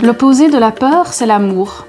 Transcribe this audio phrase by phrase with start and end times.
[0.00, 1.88] L'opposé de la peur, c'est l'amour.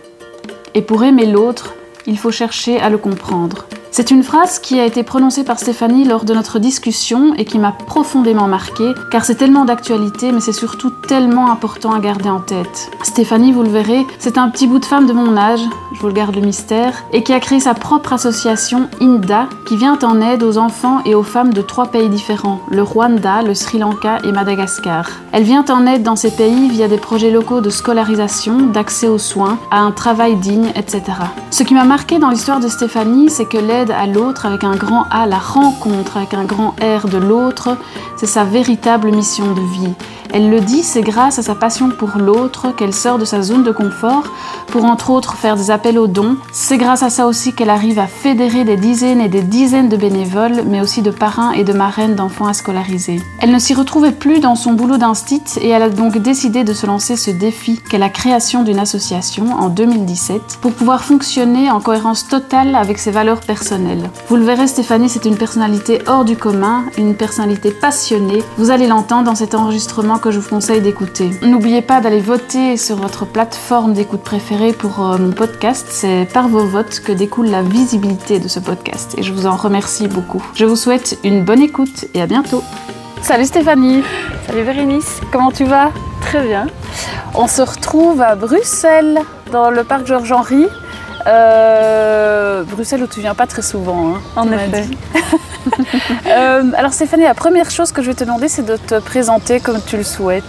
[0.73, 1.75] Et pour aimer l'autre,
[2.07, 3.67] il faut chercher à le comprendre.
[3.91, 7.57] C'est une phrase qui a été prononcée par Stéphanie lors de notre discussion et qui
[7.57, 12.39] m'a profondément marquée, car c'est tellement d'actualité, mais c'est surtout tellement important à garder en
[12.39, 12.91] tête.
[13.01, 15.61] Stéphanie, vous le verrez, c'est un petit bout de femme de mon âge,
[15.95, 19.75] je vous le garde le mystère, et qui a créé sa propre association INDA, qui
[19.75, 23.55] vient en aide aux enfants et aux femmes de trois pays différents, le Rwanda, le
[23.55, 25.09] Sri Lanka et Madagascar.
[25.31, 29.17] Elle vient en aide dans ces pays via des projets locaux de scolarisation, d'accès aux
[29.17, 31.01] soins, à un travail digne, etc.
[31.49, 34.75] Ce qui m'a marqué dans l'histoire de Stéphanie, c'est que l'aide à l'autre avec un
[34.75, 37.77] grand A, la rencontre avec un grand R de l'autre,
[38.17, 39.93] c'est sa véritable mission de vie.
[40.31, 43.63] Elle le dit, c'est grâce à sa passion pour l'autre qu'elle sort de sa zone
[43.63, 44.23] de confort
[44.67, 46.37] pour entre autres faire des appels aux dons.
[46.51, 49.97] C'est grâce à ça aussi qu'elle arrive à fédérer des dizaines et des dizaines de
[49.97, 53.19] bénévoles, mais aussi de parrains et de marraines d'enfants à scolariser.
[53.39, 56.73] Elle ne s'y retrouvait plus dans son boulot d'instit et elle a donc décidé de
[56.73, 61.79] se lancer ce défi qu'est la création d'une association en 2017 pour pouvoir fonctionner en
[61.79, 64.07] cohérence totale avec ses valeurs personnelles.
[64.27, 68.43] Vous le verrez, Stéphanie, c'est une personnalité hors du commun, une personnalité passionnée.
[68.57, 71.31] Vous allez l'entendre dans cet enregistrement que je vous conseille d'écouter.
[71.41, 75.87] N'oubliez pas d'aller voter sur votre plateforme d'écoute préférée pour euh, mon podcast.
[75.89, 79.55] C'est par vos votes que découle la visibilité de ce podcast et je vous en
[79.55, 80.43] remercie beaucoup.
[80.55, 82.63] Je vous souhaite une bonne écoute et à bientôt.
[83.21, 84.03] Salut Stéphanie.
[84.47, 85.21] Salut Bérénice.
[85.31, 85.91] Comment tu vas?
[86.21, 86.67] Très bien.
[87.35, 89.19] On se retrouve à Bruxelles,
[89.51, 90.67] dans le parc Georges-Henri.
[91.27, 94.15] Euh, Bruxelles où tu viens pas très souvent.
[94.15, 94.85] Hein, en effet.
[96.27, 99.59] euh, alors Stéphanie, la première chose que je vais te demander, c'est de te présenter
[99.59, 100.43] comme tu le souhaites.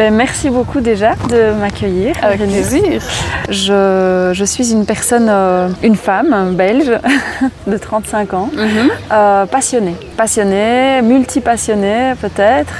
[0.00, 2.16] Ben, merci beaucoup déjà de m'accueillir.
[2.22, 3.02] Avec plaisir.
[3.50, 6.90] Je, je, suis une personne, euh, une femme belge
[7.66, 8.90] de 35 ans, mm -hmm.
[9.12, 9.96] euh, passionnée.
[10.16, 12.76] Passionnée, multipassionnée peut-être,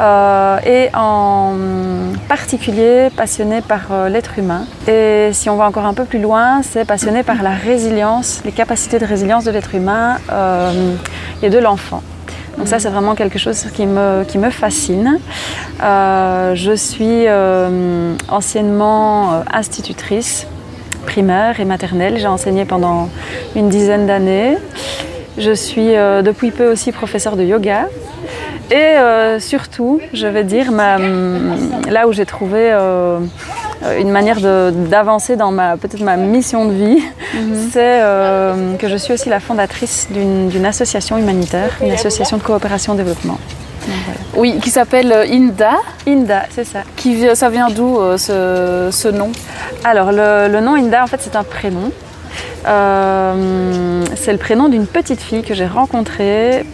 [0.00, 1.52] euh, et en
[2.28, 4.62] particulier passionnée par l'être humain.
[4.88, 8.54] Et si on va encore un peu plus loin, c'est passionnée par la résilience, les
[8.62, 10.08] capacités de résilience de l'être humain
[11.44, 12.02] et de l'enfant.
[12.56, 15.18] Donc ça, c'est vraiment quelque chose qui me, fascine.
[15.82, 20.46] Euh, je suis euh, anciennement euh, institutrice
[21.04, 22.18] primaire et maternelle.
[22.18, 23.08] J'ai enseigné pendant
[23.54, 24.56] une dizaine d'années.
[25.38, 27.88] Je suis depuis peu aussi professeure de yoga.
[28.70, 28.94] Et
[29.38, 32.74] surtout, je vais dire, ma, là où j'ai trouvé
[33.98, 37.02] une manière d'avancer dans ma peut-être ma mission de vie,
[37.34, 37.68] mm -hmm.
[37.72, 42.94] c'est euh, que je suis aussi la fondatrice d'une association humanitaire, une association de coopération
[42.94, 43.38] développement.
[43.88, 44.20] Donc, voilà.
[44.42, 45.74] Oui, qui s'appelle INDA.
[46.08, 46.80] INDA, c'est ça.
[46.96, 47.10] Qui,
[47.42, 49.30] ça vient d'où euh, ce, ce, nom?
[49.84, 51.88] Alors le, le, nom INDA, en fait, c'est un prénom.
[52.66, 56.64] Euh, c'est le prénom d'une petite fille que j'ai rencontrée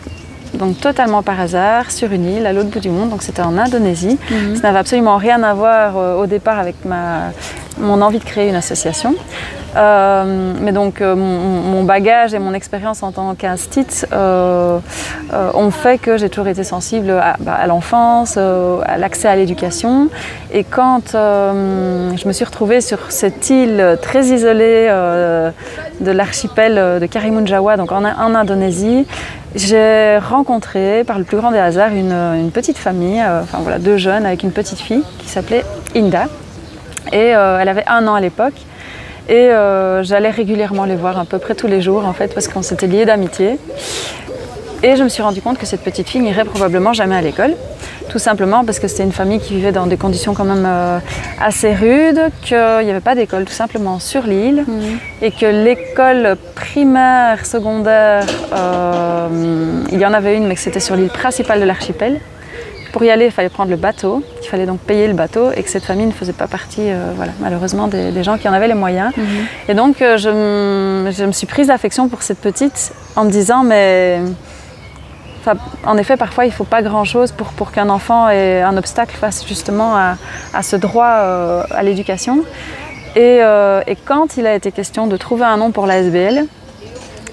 [0.54, 3.56] donc totalement par hasard sur une île à l'autre bout du monde, donc c'était en
[3.58, 4.18] Indonésie.
[4.18, 4.56] Mm -hmm.
[4.56, 7.32] Ça n'avait absolument rien à voir euh, au départ avec ma,
[7.78, 9.14] mon envie de créer une association.
[9.74, 14.78] Euh, mais donc euh, mon, mon, bagage et mon expérience en tant qu'instit euh,
[15.54, 20.08] ont fait que j'ai toujours été sensible à, bah, à l'enfance, à l'accès à l'éducation.
[20.52, 24.88] Et quand je me suis retrouvée sur cette île très isolée
[26.00, 29.06] de l'archipel de Karimun Jawa, donc en, en Indonésie,
[29.54, 33.78] j'ai rencontré par le plus grand des hasards une, une petite famille, euh, enfin voilà,
[33.78, 35.64] deux jeunes avec une petite fille qui s'appelait
[35.94, 36.26] Inda.
[37.12, 38.54] Et euh, elle avait un an à l'époque.
[39.28, 42.48] Et euh, j'allais régulièrement les voir à peu près tous les jours en fait parce
[42.48, 43.58] qu'on s'était liés d'amitié.
[44.84, 47.54] Et je me suis rendu compte que cette petite fille n'irait probablement jamais à l'école.
[48.08, 50.98] Tout simplement parce que c'était une famille qui vivait dans des conditions quand même euh,
[51.40, 54.82] assez rudes, qu'il n'y avait pas d'école tout simplement sur l'île mmh.
[55.22, 59.28] et que l'école primaire, secondaire, euh,
[59.92, 62.20] il y en avait une mais que c'était sur l'île principale de l'archipel.
[62.92, 65.62] Pour y aller, il fallait prendre le bateau, il fallait donc payer le bateau et
[65.62, 68.52] que cette famille ne faisait pas partie, euh, voilà, malheureusement, des, des, gens qui en
[68.52, 69.12] avaient les moyens.
[69.16, 69.22] Mmh.
[69.68, 74.20] Et donc, je, je, me suis prise d'affection pour cette petite en me disant, mais
[75.84, 79.16] En effet, parfois, il ne faut pas grand-chose pour, pour qu'un enfant ait un obstacle
[79.16, 80.16] face justement à,
[80.54, 82.44] à ce droit euh, à l'éducation.
[83.14, 86.46] Et, euh, et, quand il a été question de trouver un nom pour la SBL,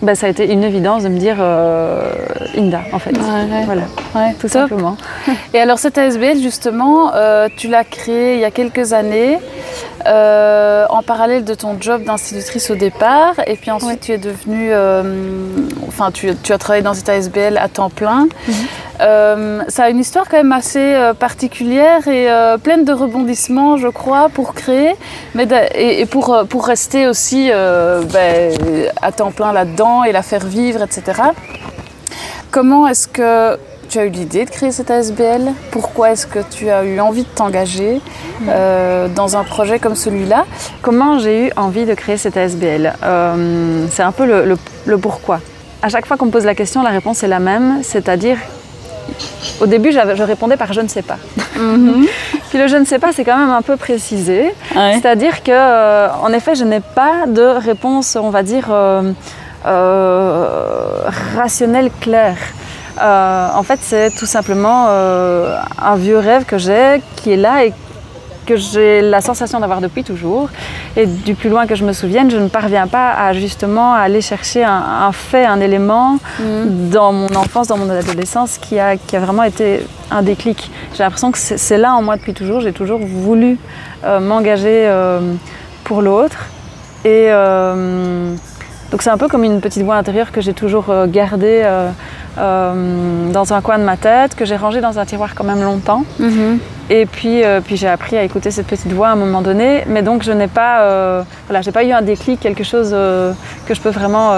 [0.02, 2.12] ben, ça a été une évidence de me dire euh,
[2.58, 3.12] Inda, en fait.
[3.12, 3.66] Ouais.
[3.66, 3.84] Voilà,
[4.16, 4.52] ouais, tout top.
[4.52, 4.98] simplement.
[5.54, 9.40] Et alors, cette ASBL, justement, euh, tu l'as créée il y a quelques années.
[10.06, 14.72] Euh, en parallèle de ton job d'institutrice au départ, et puis ensuite tu es devenue,
[15.90, 18.24] enfin tu, tu, as travaillé dans cette ASBL à temps plein.
[18.24, 18.89] Mm -hmm.
[19.02, 23.78] Euh, ça a une histoire quand même assez euh, particulière et euh, pleine de rebondissements,
[23.78, 24.96] je crois, pour créer,
[25.36, 28.58] mais et, et, pour, pour rester aussi ben,
[29.02, 31.22] à temps plein là-dedans et la faire vivre, etc.
[32.52, 33.58] Comment est-ce que
[33.90, 37.24] tu as eu l'idée de créer cette ASBL Pourquoi est-ce que tu as eu envie
[37.24, 38.02] de t'engager
[38.48, 40.46] euh, dans un projet comme celui-là?
[40.82, 45.40] Comment j'ai eu envie de créer cette ASBL euh, C'est un peu le, pourquoi.
[45.82, 48.38] À chaque fois qu'on me pose la question, la réponse est la même, c'est-à-dire
[49.62, 51.18] au début, je répondais par je ne sais pas.
[51.58, 52.06] Mhm.
[52.50, 54.54] Puis le je ne sais pas, c'est quand même un peu précisé.
[54.74, 58.70] C'est-à-dire que, euh, en effet, je n'ai pas de réponse, on va dire,
[61.36, 62.38] rationnelle claire.
[63.02, 67.66] Euh, en fait, c'est tout simplement euh, un vieux rêve que j'ai, qui est là
[67.66, 67.74] et
[68.46, 70.50] que j'ai la sensation d'avoir depuis toujours.
[70.96, 74.22] Et du plus loin que je me souvienne, je ne parviens pas à justement aller
[74.22, 76.90] chercher un, fait, un élément mm.
[76.90, 80.72] dans mon enfance, dans mon adolescence qui a, qui a vraiment été un déclic.
[80.96, 82.62] J'ai l'impression que c'est là en moi depuis toujours.
[82.62, 83.58] J'ai toujours voulu
[84.04, 84.90] euh, m'engager
[85.84, 86.46] pour l'autre.
[87.06, 87.30] Et
[88.92, 91.64] donc c'est un peu comme une petite voix intérieure que j'ai toujours gardée
[92.40, 95.62] euh, dans un coin de ma tête, que j'ai rangé dans un tiroir quand même
[95.62, 96.04] longtemps.
[96.20, 96.60] Mhm.
[96.90, 99.84] Et puis, euh, puis j'ai appris à écouter cette petite voix à un moment donné.
[99.88, 104.34] Mais donc je n'ai pas, euh, eu un déclic, quelque chose que je peux vraiment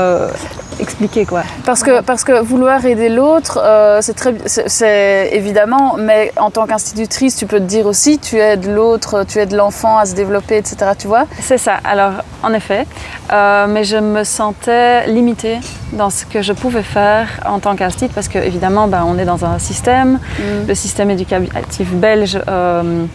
[0.80, 1.44] expliquer quoi.
[1.66, 3.62] Parce que, parce que vouloir aider l'autre,
[4.02, 8.66] c'est très, c'est évidemment, mais en tant qu'institutrice, tu peux te dire aussi, tu aides
[8.66, 10.92] l'autre, tu aides l'enfant à se développer, etc.
[10.98, 11.78] Tu vois C'est ça.
[11.84, 12.86] Alors en effet,
[13.32, 15.60] mais je me sentais limitée
[15.94, 19.46] dans ce que je pouvais faire en tant qu'institut parce qu'évidemment ben, on est dans
[19.46, 20.68] un système, mm.
[20.68, 23.06] le système éducatif belge, euh,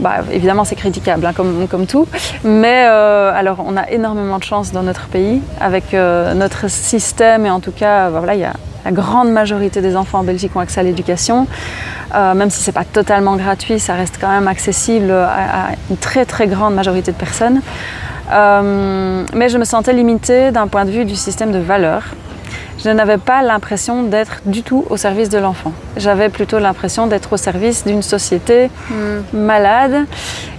[0.00, 2.06] bah, évidemment c'est critiquable hein, comme, comme, tout,
[2.44, 7.05] mais euh, alors on a énormément de chance dans notre pays avec euh, notre système
[7.20, 8.54] et en tout cas voilà, il y a
[8.84, 11.46] la grande majorité des enfants en Belgique ont accès à l'éducation.
[12.14, 16.24] même si ce n'est pas totalement gratuit, ça reste quand même accessible à, une très
[16.24, 17.60] très grande majorité de personnes.
[18.30, 22.04] mais je me sentais limitée d'un point de vue du système de valeurs
[22.82, 25.72] je n'avais pas l'impression d'être du tout au service de l'enfant.
[25.96, 29.36] J'avais plutôt l'impression d'être au service d'une société hmm.
[29.36, 30.06] malade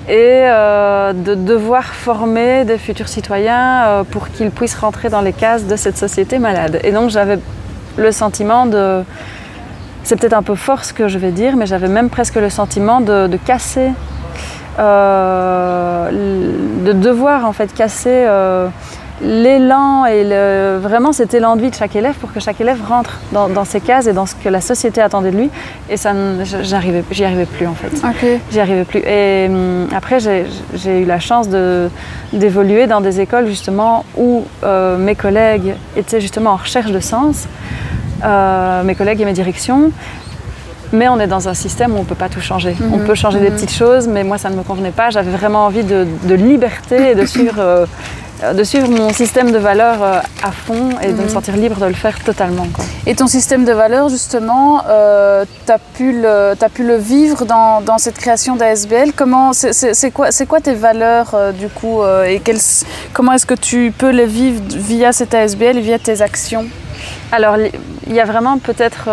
[0.09, 5.33] et euh, de devoir former des futurs citoyens euh, pour qu'ils puissent rentrer dans les
[5.33, 6.79] cases de cette société malade.
[6.83, 7.39] Et donc j'avais
[7.97, 9.03] le sentiment de...
[10.03, 12.49] C'est peut-être un peu fort ce que je vais dire, mais j'avais même presque le
[12.49, 13.91] sentiment de, casser,
[14.79, 16.09] euh,
[16.85, 18.25] de devoir en fait casser
[19.21, 22.79] l'élan et le, vraiment cet élan de vie de chaque élève pour que chaque élève
[22.87, 25.49] rentre dans, ses cases et dans ce que la société attendait de lui.
[25.89, 26.13] Et ça,
[26.61, 27.91] j'arrivais, j'y arrivais plus en fait.
[28.51, 28.99] J'y arrivais plus.
[28.99, 31.89] Et hum, après, j'ai eu la chance de,
[32.33, 37.47] d'évoluer dans des écoles justement où euh, mes collègues étaient justement en recherche de sens,
[38.23, 39.91] euh, mes collègues et mes directions.
[40.93, 42.75] Mais on est dans un système où on ne peut pas tout changer.
[42.93, 43.05] On mhm.
[43.05, 43.55] peut changer des mhm.
[43.55, 45.09] petites choses, mais moi ça ne me convenait pas.
[45.09, 47.85] J'avais vraiment envie de, liberté et de suivre euh,
[48.53, 51.29] de suivre mon système de valeurs euh, à fond et de me mhm.
[51.29, 52.67] sentir libre de le faire totalement.
[53.05, 57.97] Et ton système de valeurs, justement, euh, tu as, as, pu le vivre dans, dans
[57.97, 59.11] cette création d'ASBL?
[59.71, 62.41] C'est quoi, quoi tes valeurs, du coup, et
[63.13, 66.65] comment est-ce que tu peux les vivre via cette ASBL et via tes actions?
[67.31, 69.09] Alors, il y a vraiment peut-être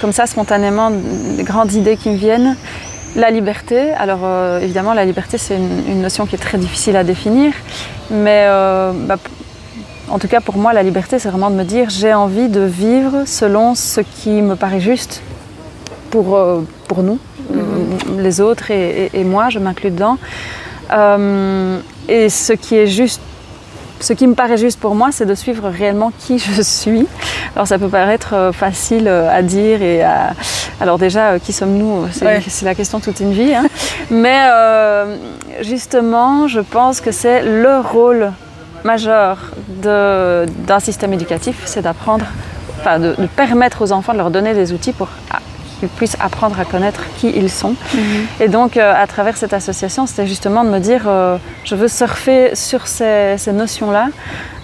[0.00, 2.56] comme ça spontanément des grandes idées qui me viennent.
[3.16, 7.02] La liberté, alors euh, évidemment la liberté c'est une, notion qui est très difficile à
[7.02, 7.54] définir,
[8.10, 9.16] mais euh, bah,
[10.10, 12.60] en tout cas pour moi la liberté c'est vraiment de me dire j'ai envie de
[12.60, 15.22] vivre selon ce qui me paraît juste
[16.10, 17.18] pour, euh, pour nous,
[17.50, 18.20] mhm.
[18.20, 20.18] les autres et, et, moi, je m'inclus dedans.
[20.90, 23.22] et ce qui est juste
[24.00, 27.06] ce qui me paraît juste pour moi, c'est de suivre réellement qui je suis.
[27.54, 30.34] Alors ça peut paraître euh, facile euh, à dire et à...
[30.80, 33.54] Alors déjà, euh, qui sommes-nous C'est la question toute une vie.
[33.54, 33.64] Hein.
[34.10, 34.46] Mais
[35.62, 38.32] justement, je pense que c'est le rôle
[38.84, 42.26] majeur d'un système éducatif, c'est d'apprendre,
[42.78, 45.08] enfin de, de, permettre aux enfants de leur donner des outils pour
[45.78, 47.74] qu'ils puissent apprendre à connaître qui ils sont.
[47.94, 48.26] Mhm.
[48.40, 51.88] Et donc, euh, à travers cette association, c'était justement de me dire, euh, je veux
[51.88, 54.08] surfer sur ces, notions-là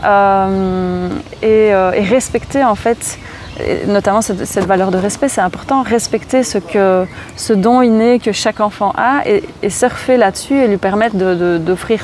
[0.04, 1.09] euh,
[1.42, 1.73] et,
[2.04, 3.19] respecter en fait
[3.87, 8.61] notamment cette, valeur de respect, c'est important, respecter ce, que, ce don inné que chaque
[8.61, 11.16] enfant a et, surfer là-dessus et lui permettre
[11.59, 12.00] d'offrir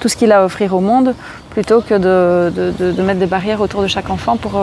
[0.00, 1.14] tout ce qu'il a à offrir au monde
[1.50, 4.58] plutôt que de, mettre des barrières autour de chaque enfant pour,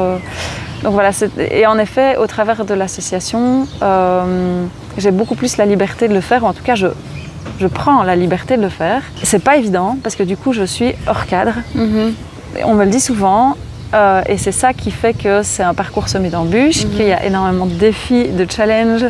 [0.84, 4.64] donc voilà, et en effet, au travers de l'association, euh,
[4.98, 6.88] j'ai beaucoup plus la liberté de le faire, ou en tout cas, je,
[7.60, 9.04] je prends la liberté de le faire.
[9.22, 11.54] C'est pas évident parce que du coup, je suis hors cadre.
[11.76, 12.14] Mhm.
[12.66, 13.56] On me le dit souvent.
[13.94, 16.92] Euh, et c'est ça qui fait que c'est un parcours semé d'embûches, mhm.
[16.92, 19.06] qu'il y a énormément de défis, de challenges.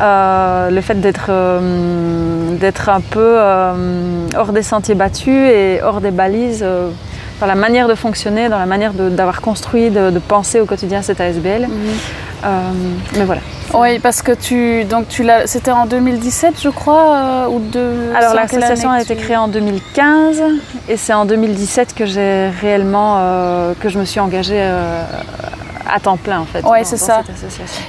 [0.00, 1.30] Euh, le fait d'être
[2.58, 3.38] d'être un peu
[4.36, 6.64] hors des sentiers battus et hors des balises
[7.40, 11.20] dans la manière de fonctionner, dans la manière d'avoir construit, de, penser au quotidien cette
[11.20, 11.68] ASBL.
[11.68, 12.48] Mhm.
[13.16, 13.40] mais voilà.
[13.74, 18.12] Oui, parce que tu, donc tu l'as, c'était en 2017, je crois, ou de.
[18.16, 20.42] Alors l'association a été créée en 2015,
[20.88, 23.16] et c'est en 2017 que j'ai réellement,
[23.80, 24.62] que je me suis engagée
[25.88, 26.62] à temps plein en fait.
[26.64, 27.22] Oui, c'est ça.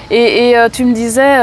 [0.10, 1.38] Et, et tu me disais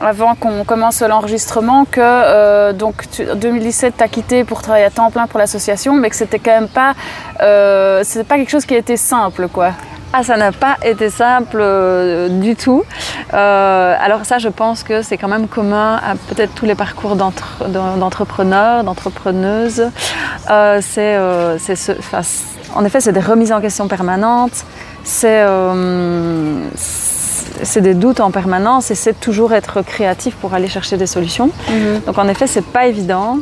[0.00, 4.90] avant qu'on commence l'enregistrement que euh, donc tu, 2017 tu as quitté pour travailler à
[4.90, 6.94] temps plein pour l'association, mais que c'était quand même pas,
[7.42, 9.72] euh, c'était pas quelque chose qui a été simple quoi.
[10.12, 12.82] Ah, ça n'a pas été simple euh, du tout.
[13.32, 17.14] Euh, alors ça, je pense que c'est quand même commun à peut-être tous les parcours
[17.14, 19.88] d'entrepreneurs, d'entrepreneuses.
[20.50, 21.92] Euh, c'est, ce,
[22.74, 24.64] en effet, c'est des remises en question permanentes.
[25.04, 25.44] C'est
[27.62, 31.50] c'est des doutes en permanence et c'est toujours être créatif pour aller chercher des solutions.
[31.68, 32.02] Mhm.
[32.06, 33.38] Donc en effet, c'est pas évident.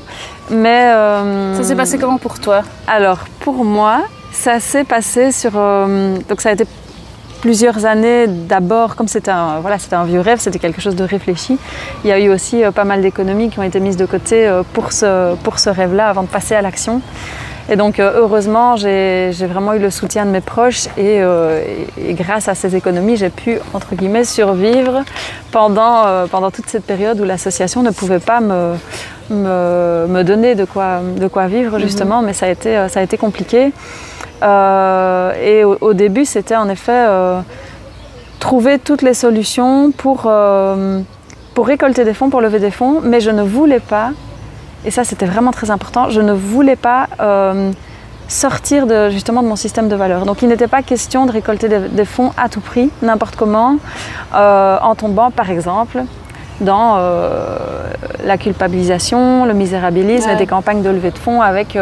[0.50, 2.62] Mais euh, ça s'est passé comment pour toi?
[2.86, 6.66] Alors pour moi, ça s'est passé sur euh, donc ça a été
[7.42, 11.04] plusieurs années d'abord, comme c'était un, voilà, c'était un vieux rêve, c'était quelque chose de
[11.04, 11.56] réfléchi.
[12.02, 14.50] Il y a eu aussi euh, pas mal d'économies qui ont été mises de côté
[14.72, 17.00] pour ce, pour ce rêve-là avant de passer à l'action.
[17.70, 21.62] Et donc euh, heureusement, j'ai vraiment eu le soutien de mes proches euh,
[22.02, 25.02] et, grâce à ces économies, j'ai pu, entre guillemets, survivre
[25.52, 28.74] pendant, euh, pendant toute cette période où l'association ne pouvait pas me,
[29.30, 31.82] me, donner de quoi, de quoi vivre mhm.
[31.82, 33.72] justement, mais ça a été, ça a été compliqué.
[34.42, 37.06] et au, début, c'était en effet
[38.38, 40.30] trouver toutes les solutions pour,
[41.54, 44.12] pour récolter des fonds, pour lever des fonds, mais je ne voulais pas
[44.84, 46.10] et ça, c'était vraiment très important.
[46.10, 47.72] Je ne voulais pas euh,
[48.28, 50.24] sortir de, justement de mon système de valeurs.
[50.24, 53.76] Donc, il n'était pas question de récolter des, fonds à tout prix, n'importe comment,
[54.34, 56.04] euh, en tombant, par exemple,
[56.60, 57.56] dans euh,
[58.24, 61.78] la culpabilisation, le misérabilisme et des campagnes de levée de fonds avec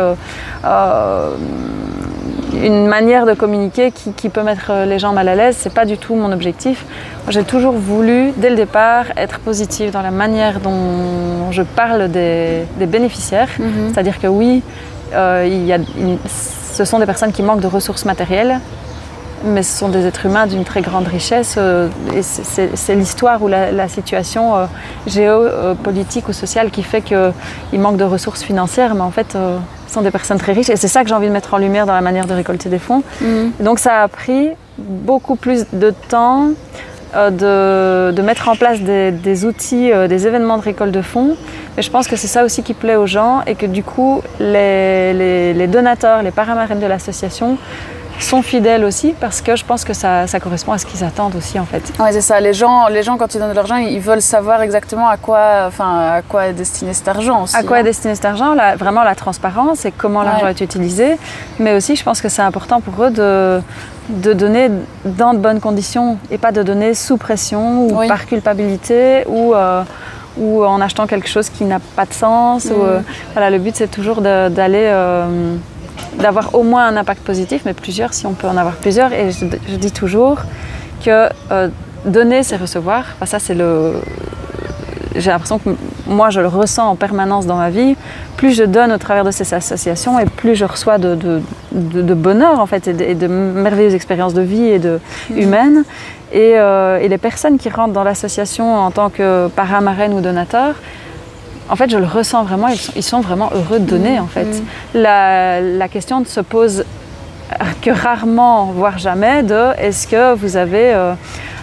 [2.63, 5.57] une manière de communiquer qui, peut mettre les gens mal à l'aise.
[5.59, 6.85] C'est pas du tout mon objectif.
[7.29, 12.67] J'ai toujours voulu, dès le départ, être positive dans la manière dont je parle des,
[12.79, 13.49] bénéficiaires.
[13.59, 13.93] Mhm.
[13.93, 14.63] C'est-à-dire que oui,
[15.15, 15.79] euh, il y a,
[16.27, 18.61] ce sont des personnes qui manquent de ressources matérielles,
[19.45, 21.57] mais ce sont des êtres humains d'une très grande richesse.
[21.59, 24.67] Euh, et c'est l'histoire ou la, situation euh,
[25.07, 29.37] géopolitique ou sociale qui fait qu'ils manquent de ressources financières, mais en fait,
[29.89, 31.87] sont des personnes très riches et c'est ça que j'ai envie de mettre en lumière
[31.87, 33.03] dans la manière de récolter des fonds.
[33.21, 33.53] Mhm.
[33.61, 36.51] Donc ça a pris beaucoup plus de temps
[37.15, 41.37] euh, de, mettre en place des, outils, euh, des événements de récolte de fonds.
[41.77, 44.23] Mais je pense que c'est ça aussi qui plaît aux gens et que du coup
[44.41, 47.59] les, les donateurs, les paramarines de l'association
[48.25, 51.37] sont fidèles aussi parce que je pense que ça, ça correspond à ce qu'ils attendent
[51.37, 51.83] aussi en fait.
[51.99, 54.63] Oui c'est ça, les gens, les gens quand ils donnent de l'argent, ils veulent savoir
[54.63, 57.57] exactement à quoi, enfin, à quoi est destiné cet argent aussi.
[57.57, 57.85] À quoi est hein.
[57.85, 61.19] destiné cet argent, vraiment la transparence et comment l'argent est utilisé,
[61.59, 63.61] mais aussi je pense que c'est important pour eux de,
[64.09, 64.71] de donner
[65.05, 69.55] dans de bonnes conditions et pas de donner sous pression ou par culpabilité ou...
[69.55, 69.83] Euh,
[70.39, 72.67] ou en achetant quelque chose qui n'a pas de sens.
[72.67, 72.87] Ou, mm.
[72.87, 73.01] euh,
[73.33, 75.57] voilà, le but, c'est toujours d'aller euh,
[76.19, 79.13] d'avoir au moins un impact positif, mais plusieurs si on peut en avoir plusieurs.
[79.13, 80.39] Et je, dis toujours
[81.05, 81.69] que euh,
[82.05, 83.05] donner, c'est recevoir.
[83.25, 83.95] ça, c'est le.
[85.15, 85.71] J'ai l'impression que
[86.07, 87.97] moi, je le ressens en permanence dans ma vie.
[88.37, 91.15] Plus je donne au travers de ces associations et plus je reçois de,
[91.73, 95.39] de, bonheur en fait et de, merveilleuses expériences de vie et de mmh.
[95.39, 95.85] humaines.
[96.33, 100.75] Et, euh, et, les personnes qui rentrent dans l'association en tant que paramarraine ou donateur,
[101.69, 104.45] en fait, je le ressens vraiment, ils sont, vraiment heureux de donner, en fait.
[104.45, 104.63] Mm.
[104.95, 106.85] La, question ne se pose
[107.83, 111.15] que rarement, voire jamais, de est-ce que vous avez euh,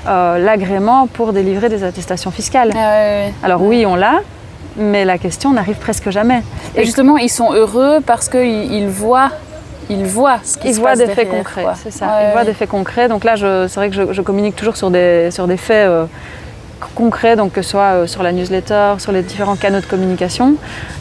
[0.07, 2.71] euh, l'agrément pour délivrer des attestations fiscales?
[2.75, 4.21] Ah Alors oui, on l'a,
[4.77, 6.41] mais la question n'arrive presque jamais.
[6.75, 9.29] Et, justement, ils sont heureux parce qu'ils voient
[9.89, 12.05] ils voient ce qui ils voient des faits concrets, c'est ça.
[12.23, 13.07] ils voient des faits concrets.
[13.07, 16.05] Donc là, c'est vrai que je, communique toujours sur des, sur des faits euh,
[16.95, 20.55] concret, donc que ce soit euh, sur la newsletter, sur les différents canaux de communication.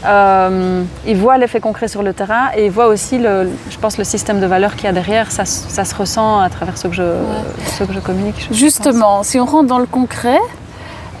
[0.05, 3.97] Euh, ils voient l'effet concret sur le terrain et ils voient aussi, le, je pense,
[3.97, 5.31] le système de valeur qu'il y a derrière.
[5.31, 7.03] Ça, ça, se ressent à travers ce que je,
[7.77, 8.47] ce que je communique.
[8.51, 10.39] Justement, si on rentre dans le concret,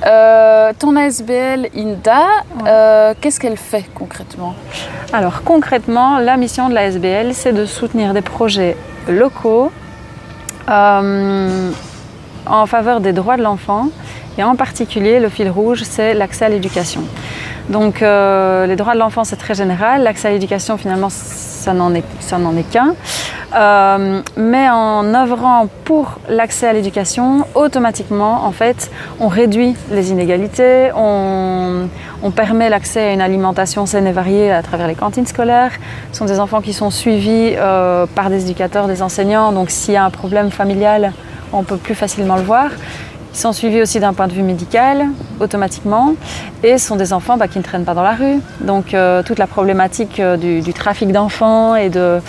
[0.05, 4.55] euh, ton ASBL INDA, qu'est-ce qu'elle fait concrètement?
[5.13, 8.75] Alors concrètement, la mission de l'ASBL, c'est de soutenir des projets
[9.07, 9.71] locaux
[12.45, 13.89] en faveur des droits de l'enfant
[14.37, 17.01] et en particulier, le fil rouge, c'est l'accès à l'éducation.
[17.69, 20.03] Donc euh, les droits de l'enfant, c'est très général.
[20.03, 22.95] L'accès à l'éducation, finalement, ça n'en est, est qu'un.
[23.55, 30.89] Euh, mais en œuvrant pour l'accès à l'éducation, automatiquement, en fait, on réduit les inégalités,
[30.95, 31.87] on,
[32.35, 35.73] permet l'accès à une alimentation saine et variée à travers les cantines scolaires.
[36.11, 39.51] Ce sont des enfants qui sont suivis euh, par des éducateurs, des enseignants.
[39.51, 41.13] Donc s'il y a un problème familial,
[41.53, 42.69] on peut plus facilement le voir.
[43.33, 45.07] Ils sont suivis aussi d'un point de vue médical,
[45.39, 46.13] automatiquement,
[46.61, 48.39] et ce sont des enfants bah, qui ne traînent pas dans la rue.
[48.61, 52.19] Donc euh, toute la problématique euh, du, trafic d'enfants et de,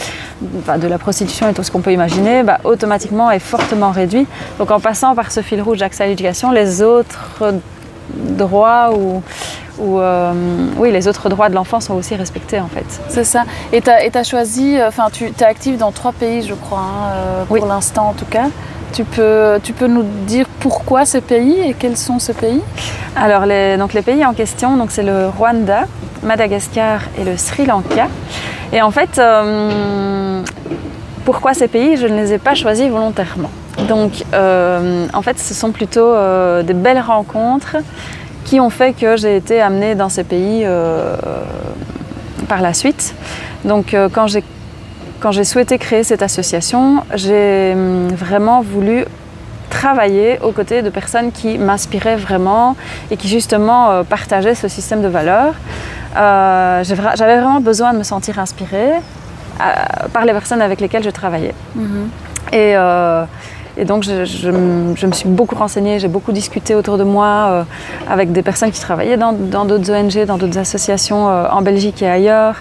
[0.40, 4.26] bah, de la prostitution et tout ce qu'on peut imaginer, bah, automatiquement est fortement réduit.
[4.58, 7.52] Donc en passant par ce fil rouge d'accès à l'éducation, les autres
[8.14, 9.22] droits ou,
[10.00, 10.32] euh,
[10.78, 12.86] oui, les autres droits de l'enfant sont aussi respectés en fait.
[13.10, 13.44] C'est ça.
[13.74, 17.66] Et tu as, choisi, enfin tu es active dans trois pays je crois, hein, pour
[17.66, 18.46] l'instant en tout cas.
[18.94, 22.60] Tu peux, tu peux nous dire pourquoi ces pays et quels sont ces pays
[23.16, 25.86] Alors, les, donc les pays en question, c'est le Rwanda,
[26.22, 28.06] Madagascar et le Sri Lanka.
[28.72, 30.42] Et en fait, euh,
[31.24, 33.50] pourquoi ces pays Je ne les ai pas choisis volontairement.
[33.88, 37.76] Donc, euh, en fait, ce sont plutôt euh, des belles rencontres
[38.44, 40.64] qui ont fait que j'ai été amenée dans ces pays
[42.46, 43.14] par la suite.
[43.64, 44.44] Donc, quand j'ai
[45.24, 49.06] quand j'ai souhaité créer cette association, j'ai hum, vraiment voulu
[49.70, 52.76] travailler aux côtés de personnes qui m'inspiraient vraiment
[53.10, 55.54] et qui justement euh, partageaient ce système de valeurs.
[56.18, 59.64] Euh, j'avais vraiment besoin de me sentir inspirée euh,
[60.12, 61.54] par les personnes avec lesquelles je travaillais.
[61.78, 63.26] Mm-hmm.
[63.78, 67.66] Et, donc je, me suis beaucoup renseignée, j'ai beaucoup discuté autour de moi
[68.08, 72.56] avec des personnes qui travaillaient dans d'autres ONG, dans d'autres associations en Belgique et ailleurs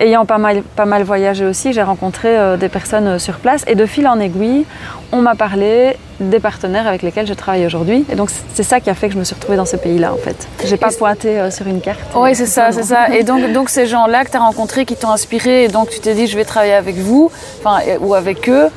[0.00, 3.64] ayant pas mal, pas mal voyagé aussi, j'ai rencontré euh, des personnes euh, sur place
[3.66, 4.64] et de fil en aiguille,
[5.12, 8.04] on m'a parlé des partenaires avec lesquels je travaille aujourd'hui.
[8.10, 10.12] Et donc c'est ça qui a fait que je me suis retrouvée dans ce pays-là
[10.12, 10.48] en fait.
[10.64, 12.00] J'ai pas pointé euh, sur une carte.
[12.14, 13.14] Oui, c'est ça, c'est ça.
[13.14, 16.00] Et donc, donc ces gens-là que tu as rencontrés, qui t'ont inspiré, et donc tu
[16.00, 18.68] t'es dit je vais travailler avec vous, enfin, ou avec eux,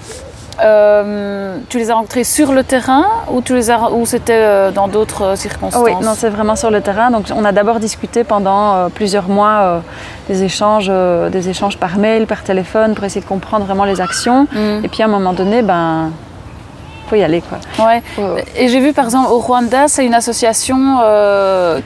[0.62, 4.72] euh, tu les as rencontrés sur le terrain ou, tu les as, ou c'était euh,
[4.72, 5.83] dans d'autres euh, circonstances?
[5.83, 7.12] Oui, non, c'est vraiment sur le terrain.
[7.12, 9.81] Donc, on a d'abord discuté pendant plusieurs mois
[10.27, 10.91] des, échanges,
[11.31, 14.48] des échanges par mail, par téléphone pour essayer de comprendre vraiment les actions.
[14.51, 14.83] Mm.
[14.83, 16.12] Et puis à un moment donné, ben,
[17.13, 17.41] faut y aller.
[17.41, 17.86] Quoi.
[17.86, 18.01] Ouais.
[18.55, 20.98] Et j'ai vu par exemple au Rwanda, c'est une association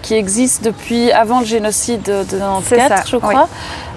[0.02, 3.48] qui existe depuis avant le génocide de 1994, je crois.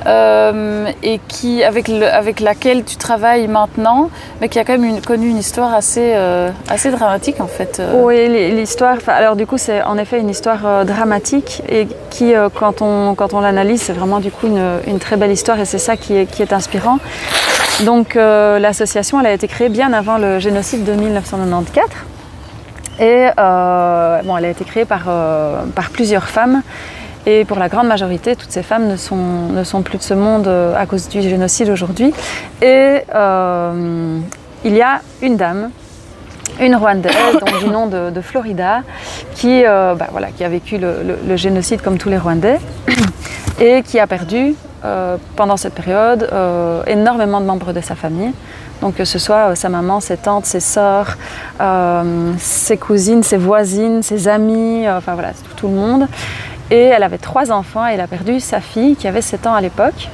[0.06, 4.84] Euh, et qui, avec, le, avec laquelle tu travailles maintenant, mais qui a quand même
[4.84, 7.80] une, connu une histoire assez, euh, assez dramatique en fait.
[7.80, 8.02] Euh.
[8.02, 13.14] Oui, l'histoire, alors du coup c'est en effet une histoire dramatique et qui, quand on,
[13.14, 15.96] quand on l'analyse, c'est vraiment du coup une, une, très belle histoire et c'est ça
[15.96, 16.98] qui est, qui est inspirant.
[17.84, 21.88] Donc l'association, elle a été créée bien avant le génocide de 1994.
[23.00, 25.04] Et bon, elle a été créée par,
[25.74, 26.62] par plusieurs femmes
[27.26, 30.14] et pour la grande majorité, toutes ces femmes ne sont, ne sont plus de ce
[30.14, 32.14] monde euh, à cause du génocide aujourd'hui.
[32.62, 34.18] Et euh,
[34.64, 35.70] il y a une dame,
[36.60, 38.82] une Rwandaise, donc du nom de, Florida,
[39.34, 42.58] qui, euh, bah, voilà, qui a vécu le, génocide comme tous les Rwandais
[43.60, 44.54] et qui a perdu
[45.36, 46.28] pendant cette période
[46.86, 48.32] énormément de membres de sa famille.
[48.80, 51.18] Donc que ce soit sa maman, ses tantes, ses sœurs,
[52.38, 56.08] ses cousines, ses voisines, ses amis, enfin voilà, tout, le monde.
[56.70, 59.54] Et elle avait trois enfants et elle a perdu sa fille qui avait 7 ans
[59.54, 60.08] à l'époque.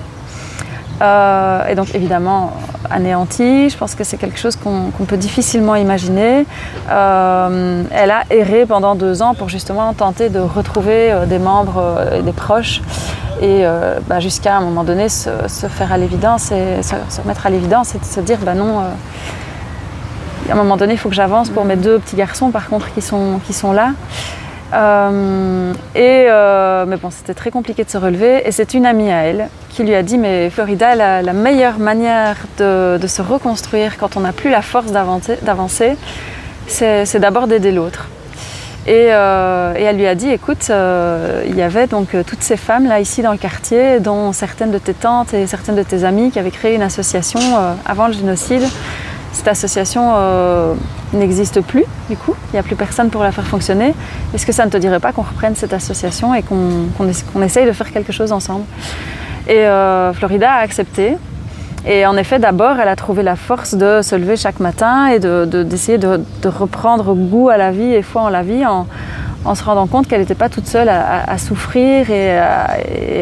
[1.03, 2.53] Euh, et donc évidemment
[2.91, 6.47] anéantie, je pense que c'est quelque chose qu'on peut difficilement imaginer.
[6.91, 12.07] Euh, elle a erré pendant deux ans pour justement tenter de retrouver euh, des membres
[12.17, 12.81] et des proches
[13.43, 13.65] et
[14.09, 15.29] bah, jusqu'à un moment donné se,
[15.69, 20.53] faire à l'évidence et se, remettre à l'évidence et de se dire bah non, à
[20.53, 23.03] un moment donné il faut que j'avance pour mes deux petits garçons par contre qui
[23.03, 23.91] sont, qui sont là.
[24.75, 28.47] Euh, et, euh, mais bon, c'était très compliqué de se relever.
[28.47, 32.37] Et c'est une amie à elle qui lui a dit Mais Florida, la, meilleure manière
[32.59, 35.97] de, se reconstruire quand on n'a plus la force d'avancer,
[36.67, 38.09] c'est d'abord d'aider l'autre.
[38.89, 43.01] Euh, et, elle lui a dit Écoute, il y avait donc toutes ces femmes là
[43.01, 46.39] ici dans le quartier, dont certaines de tes tantes et certaines de tes amies qui
[46.39, 47.41] avaient créé une association
[47.85, 48.65] avant le génocide
[49.37, 50.75] cette association euh,
[51.13, 53.93] n'existe plus, du coup, il n'y a plus personne pour la faire fonctionner.
[54.35, 57.73] Est-ce que ça ne te dirait pas qu'on reprenne cette association et qu'on essaye de
[57.73, 58.65] faire quelque chose ensemble?
[59.47, 61.19] Et euh, Florida a accepté.
[61.87, 65.21] Et en effet, d'abord, elle a trouvé la force de se lever chaque matin et
[65.21, 68.87] d'essayer de, reprendre goût à la vie et foi en la vie en,
[69.55, 72.79] se rendant compte qu'elle n'était pas toute seule à, souffrir et à,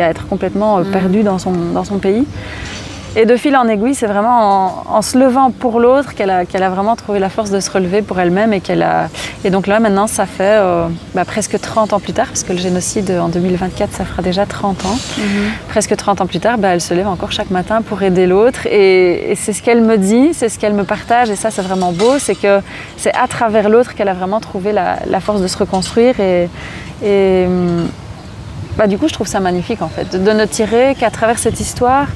[0.08, 0.90] être complètement euh, mm.
[0.92, 2.24] perdue dans son, dans son pays.
[3.16, 6.96] Et de fil en aiguille, c'est vraiment en, se levant pour l'autre qu'elle a, vraiment
[6.96, 8.52] trouvé la force de se relever pour elle-même.
[8.52, 9.08] Et, qu'elle a...
[9.44, 12.52] et donc là, maintenant, ça fait euh, bah, presque 30 ans plus tard, parce que
[12.52, 14.98] le génocide en 2024, ça fera déjà 30 ans.
[15.18, 15.24] Mhm.
[15.68, 18.66] Presque 30 ans plus tard, bah, elle se lève encore chaque matin pour aider l'autre.
[18.66, 21.30] Et, c'est ce qu'elle me dit, c'est ce qu'elle me partage.
[21.30, 22.18] Et ça, c'est vraiment beau.
[22.18, 22.60] C'est que
[22.96, 26.18] c'est à travers l'autre qu'elle a vraiment trouvé la, force de se reconstruire.
[26.18, 26.48] Et,
[27.04, 27.46] et
[28.76, 31.60] bah, du coup, je trouve ça magnifique, en fait, de ne tirer qu'à travers cette
[31.60, 32.08] histoire,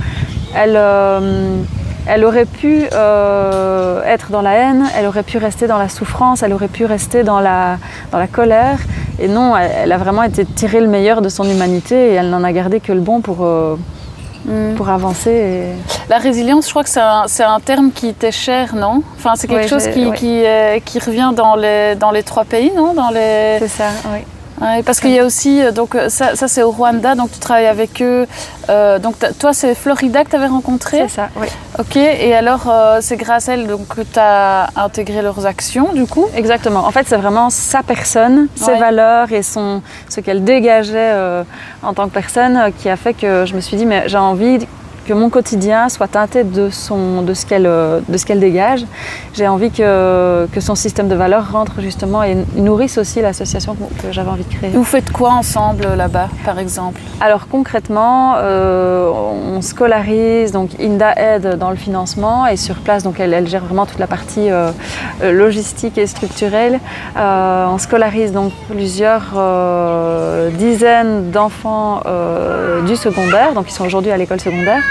[0.55, 1.63] elle, euh,
[2.07, 6.43] Elle aurait pu euh, être dans la haine, elle aurait pu rester dans la souffrance,
[6.43, 7.77] elle aurait pu rester dans la,
[8.13, 8.79] dans la colère.
[9.19, 12.45] Et non, elle, a vraiment été tirer le meilleur de son humanité et elle n'en
[12.45, 13.77] a gardé que le bon pour, euh,
[14.47, 14.75] mm.
[14.77, 15.65] pour avancer.
[16.09, 19.03] La résilience, je crois que c'est un, un, terme qui était cher, non?
[19.17, 20.45] Enfin, c'est quelque chose qui, qui,
[20.85, 22.95] qui, revient dans les, dans les trois pays, non?
[22.95, 23.59] Dans les...
[23.59, 24.21] C'est ça, oui
[24.85, 27.39] parce qu'il y a aussi, euh, donc euh, ça, ça c'est au Rwanda, donc tu
[27.39, 28.27] travailles avec eux.
[28.69, 30.99] Euh, donc toi, c'est Florida que tu avais rencontré?
[31.03, 31.47] C'est ça, oui.
[31.79, 36.07] Ok, et alors c'est grâce à elle donc, que tu as intégré leurs actions du
[36.07, 36.27] coup?
[36.35, 36.87] Exactement.
[36.87, 41.15] En fait, c'est vraiment sa personne, ses valeurs et son, ce qu'elle dégageait
[41.83, 44.67] en tant que personne qui a fait que je me suis dit, mais j'ai envie
[45.09, 48.85] que mon quotidien soit teinté de, son, de ce qu'elle euh, qu'elle dégage.
[49.33, 54.13] J'ai envie que, que, son système de valeurs rentre justement et nourrisse aussi l'association que
[54.13, 54.71] j'avais envie de créer.
[54.71, 57.01] Vous faites quoi ensemble là-bas, par exemple?
[57.21, 63.19] Alors concrètement, euh, on scolarise, donc Inda aide dans le financement et sur place, donc
[63.19, 64.73] elle, elle gère vraiment toute la partie euh,
[65.23, 66.81] logistique et structurelle.
[67.17, 69.27] on scolarise donc plusieurs
[70.59, 72.03] dizaines d'enfants
[72.87, 74.83] du secondaire, donc ils sont aujourd'hui à l'école secondaire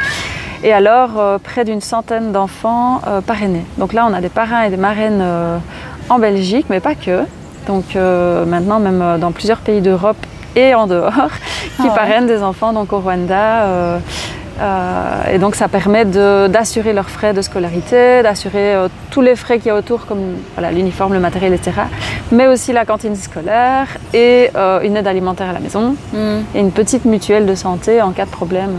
[0.63, 3.65] et alors euh, près d'une centaine d'enfants euh, parrainés.
[3.77, 5.57] Donc là, on a des parrains et des marraines euh,
[6.09, 7.23] en Belgique, mais pas que.
[7.67, 10.15] Donc maintenant, même dans plusieurs pays d'Europe
[10.55, 11.11] et en dehors,
[11.81, 13.99] qui ah parrainent des enfants donc au Rwanda.
[15.31, 18.75] Et donc ça permet d'assurer leurs frais de scolarité, d'assurer
[19.11, 21.81] tous les frais qu'il y a autour, comme voilà, l'uniforme, le matériel, etc.
[22.31, 24.49] Mais aussi la cantine scolaire et
[24.83, 26.39] une aide alimentaire à la maison mm.
[26.55, 28.71] et une petite mutuelle de santé en cas de problème.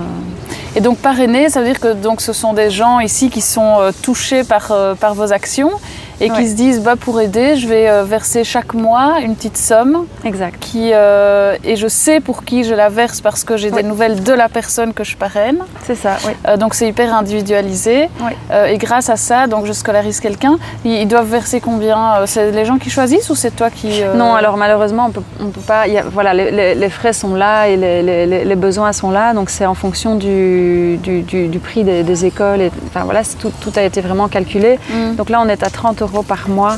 [0.77, 3.81] Et donc parrainer, ça veut dire que donc, ce sont des gens ici qui sont
[3.81, 5.73] euh, touchés par, euh, par vos actions
[6.21, 9.57] et qui se disent bah, pour aider, je vais euh, verser chaque mois une petite
[9.57, 10.07] somme.
[10.25, 10.59] Exact.
[10.61, 14.23] Qui, euh, et je sais pour qui je la verse parce que j'ai des nouvelles
[14.23, 15.59] de la personne que je parraine.
[15.85, 16.33] C'est ça, oui.
[16.47, 18.09] Euh, donc c'est hyper individualisé.
[18.51, 20.59] et grâce à ça, donc je scolarise quelqu'un.
[20.85, 24.03] Ils, doivent verser combien C'est les gens qui choisissent ou c'est toi qui.
[24.15, 25.87] Non, alors malheureusement, on peut, on peut pas.
[25.87, 29.33] Y a, voilà, les, les, frais sont là et les, les besoins sont là.
[29.33, 32.61] Donc c'est en fonction du, du, du, prix des, écoles.
[32.61, 34.79] Et, enfin voilà, tout, tout, a été vraiment calculé.
[34.91, 35.15] Mm.
[35.17, 36.77] Donc là, on est à 30 euros par mois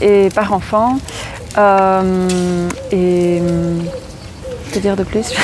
[0.00, 0.98] et par enfant.
[1.58, 3.40] Euh, et
[4.72, 5.32] que dire de plus?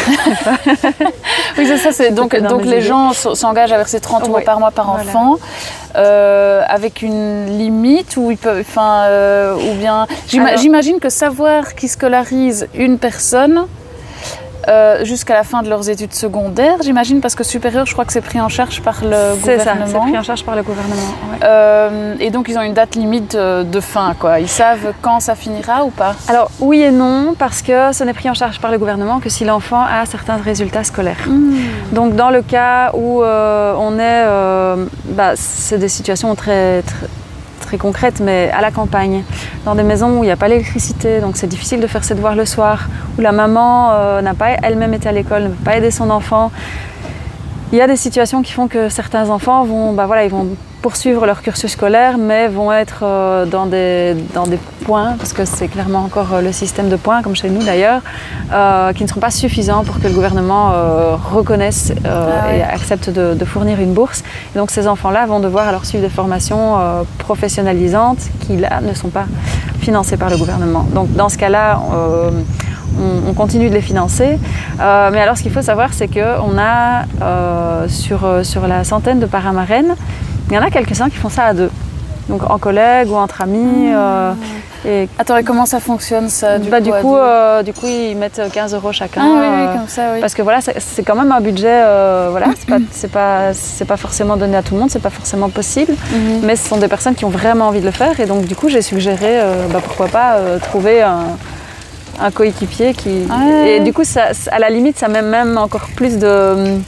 [1.59, 1.93] Oui, c'est ça.
[1.93, 5.37] C'est donc, donc les gens s'engagent à verser 30 euros par mois par enfant,
[5.97, 10.07] euh, avec une limite où ils peuvent, enfin, euh, ou bien.
[10.29, 13.67] J'imagine que savoir qui scolarise une personne,
[14.69, 18.13] euh, jusqu'à la fin de leurs études secondaires, j'imagine, parce que supérieur, je crois que
[18.13, 19.37] c'est pris en charge par le gouvernement.
[19.45, 21.15] C'est ça, c'est pris en charge par le gouvernement.
[21.43, 24.41] Euh, et donc, ils ont une date limite de, fin, quoi.
[24.41, 26.15] Ils savent quand ça finira ou pas?
[26.29, 29.29] Alors, oui et non, parce que ce n'est pris en charge par le gouvernement que
[29.29, 31.27] si l'enfant a certains résultats scolaires.
[31.27, 31.57] Hmm.
[31.93, 37.07] Donc, dans le cas où euh, on est, bah, c'est des situations très, très
[37.79, 39.23] concrète, mais à la campagne,
[39.65, 42.15] dans des maisons où il n'y a pas l'électricité, donc c'est difficile de faire ses
[42.15, 45.65] devoirs le soir, où la maman euh, n'a pas elle-même été à l'école, ne peut
[45.65, 46.51] pas aider son enfant.
[47.73, 50.47] Il y a des situations qui font que certains enfants vont, bah voilà, ils vont
[50.83, 55.47] poursuivre leur cursus scolaire, mais vont être euh, dans, des, dans des points, parce que
[55.47, 58.03] c'est clairement encore euh, le système de points, comme chez nous d'ailleurs,
[58.53, 60.73] euh, qui ne seront pas suffisants pour que le gouvernement
[61.33, 64.23] reconnaisse ah et accepte de, fournir une bourse.
[64.55, 66.77] Et donc ces enfants-là vont devoir alors suivre des formations
[67.19, 69.25] professionnalisantes qui là ne sont pas
[69.81, 70.87] financées par le gouvernement.
[70.95, 71.81] Donc dans ce cas-là,
[73.29, 74.39] on, continue de les financer.
[74.79, 77.05] mais alors ce qu'il faut savoir, c'est qu'on a
[77.89, 79.95] sur, sur la centaine de paramarènes,
[80.51, 81.71] il y en a quelques-uns qui font ça à deux.
[82.29, 83.91] Donc en collègue ou entre amis.
[83.93, 84.33] Euh,
[84.85, 85.09] et...
[85.19, 88.17] Attends, et comment ça fonctionne ça du, bah, coup, du, coup, euh, du coup, ils
[88.17, 89.21] mettent 15 euros chacun.
[89.23, 90.21] Ah, oui, oui, comme ça, oui.
[90.21, 92.47] Parce que voilà, c'est quand même un budget, euh, voilà,
[92.91, 95.93] c'est pas, pas, pas, forcément donné à tout le monde, c'est pas forcément possible.
[95.93, 96.17] Mmh.
[96.43, 98.19] Mais ce sont des personnes qui ont vraiment envie de le faire.
[98.21, 99.41] Et donc, du coup, j'ai suggéré,
[99.73, 101.23] bah, pourquoi pas, trouver un,
[102.21, 103.27] un coéquipier qui.
[103.67, 106.79] Et du coup, ça, à la limite, ça met même encore plus de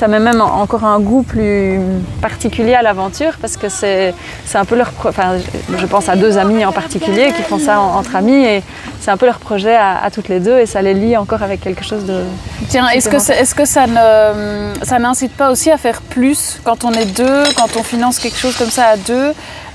[0.00, 1.78] ça met même encore un goût plus
[2.22, 4.14] particulier à l'aventure parce que c'est
[4.54, 4.90] un peu leur...
[5.04, 5.36] Enfin,
[5.76, 8.62] je pense à deux amis en particulier qui font ça entre amis et
[8.98, 11.60] c'est un peu leur projet à, toutes les deux et ça les lie encore avec
[11.60, 12.22] quelque chose de...
[12.70, 16.60] Tiens, est-ce que, est, -ce que ça ne ça n'incite pas aussi à faire plus
[16.64, 19.28] quand on est deux, quand on finance quelque chose comme ça à deux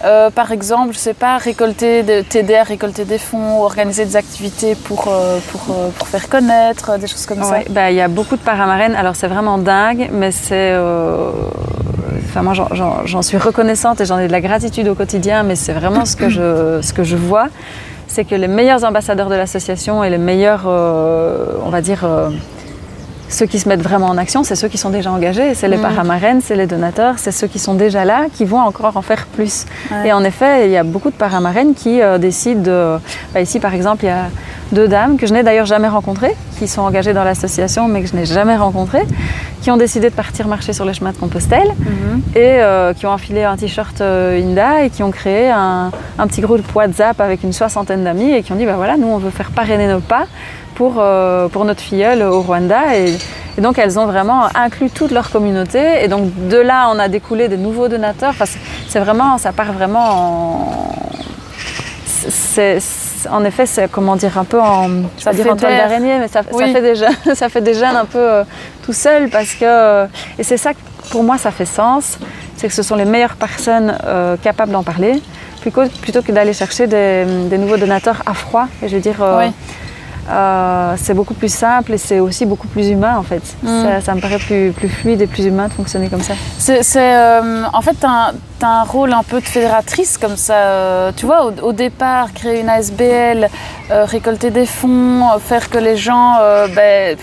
[0.05, 4.75] euh, par exemple, je sais pas, récolter, t'aider à récolter des fonds, organiser des activités
[4.75, 5.39] pour, euh,
[5.69, 7.59] euh, pour faire connaître, des choses comme ça.
[7.71, 8.95] Bah, il y a beaucoup de paramarènes.
[8.95, 10.75] Alors c'est vraiment dingue, mais c'est,
[12.25, 15.73] enfin moi j'en suis reconnaissante et j'en ai de la gratitude au quotidien, mais c'est
[15.73, 17.47] vraiment ce que je, ce que je vois,
[18.07, 22.07] c'est que les meilleurs ambassadeurs de l'association et les meilleurs, on va dire
[23.29, 25.53] ceux qui se mettent vraiment en action, c'est ceux qui sont déjà engagés.
[25.55, 25.81] C'est les mm.
[25.81, 29.25] paramarènes, c'est les donateurs, c'est ceux qui sont déjà là, qui vont encore en faire
[29.25, 29.65] plus.
[30.05, 32.97] Et en effet, il y a beaucoup de paramarènes qui euh, décident de...
[33.33, 34.29] Bah, ici, par exemple, il y a
[34.71, 38.07] deux dames que je n'ai d'ailleurs jamais rencontrées, qui sont engagées dans l'association, mais que
[38.07, 39.05] je n'ai jamais rencontrées,
[39.61, 42.37] qui ont décidé de partir marcher sur les chemins de Compostelle mm-hmm.
[42.37, 45.91] et euh, qui ont enfilé un t-shirt euh, Inda et qui ont créé un,
[46.27, 49.17] petit groupe WhatsApp avec une soixantaine d'amis et qui ont dit, bah voilà, nous, on
[49.17, 50.25] veut faire parrainer nos pas
[50.75, 52.95] pour, euh, pour notre filleule au Rwanda.
[52.95, 53.17] Et,
[53.57, 56.03] donc elles ont vraiment inclus toute leur communauté.
[56.03, 58.31] Et donc de là, on a découlé des nouveaux donateurs.
[58.31, 58.45] Enfin,
[58.87, 60.95] c'est vraiment, ça part vraiment en.
[62.27, 62.79] C'est,
[63.31, 66.43] en effet, c'est comment dire un peu en, ça dire en toile d'araignée, mais ça,
[66.43, 68.43] fait déjà, ça fait déjà un peu euh,
[68.83, 70.05] tout seul parce que
[70.37, 70.71] et c'est ça
[71.09, 72.19] pour moi ça fait sens,
[72.55, 75.21] c'est que ce sont les meilleures personnes euh, capables d'en parler
[75.61, 78.67] plutôt, plutôt que d'aller chercher des, nouveaux donateurs à froid.
[78.83, 79.21] Et je veux dire,
[80.27, 83.43] euh, c'est beaucoup plus simple et c'est aussi beaucoup plus humain en fait.
[83.61, 84.01] Mm.
[84.01, 86.33] Ça, me paraît plus, plus, fluide et plus humain de fonctionner comme ça.
[86.57, 90.55] C'est, euh, en fait, tu as, un rôle un peu de fédératrice comme ça.
[90.55, 93.47] Euh, tu vois, au, départ, créer une ASBL,
[93.91, 96.39] récolter des fonds, faire que les gens
[96.75, 97.15] ben,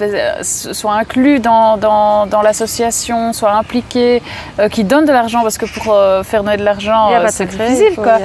[0.42, 4.22] soient inclus dans, dans, dans, l'association, soient impliqués,
[4.70, 7.96] qui donnent de l'argent parce que pour faire donner de l'argent, c'est difficile.
[7.96, 8.18] Quoi.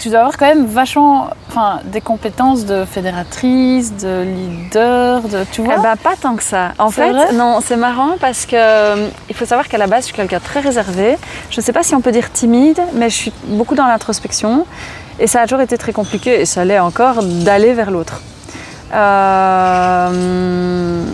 [0.00, 1.28] tu dois avoir quand même vachement
[1.84, 5.74] des compétences de de leader, de, tu vois?
[5.78, 6.72] Eh ben, Pas tant que ça.
[6.78, 10.06] En fait, non, c'est marrant parce que euh, il faut savoir qu'à la base, je
[10.06, 11.16] suis quelqu'un de très réservé.
[11.50, 14.66] Je ne sais pas si on peut dire timide, mais je suis beaucoup dans l'introspection.
[15.18, 18.22] Et ça a toujours été très compliqué, et ça l'est encore, d'aller vers l'autre.
[18.94, 21.04] Euh,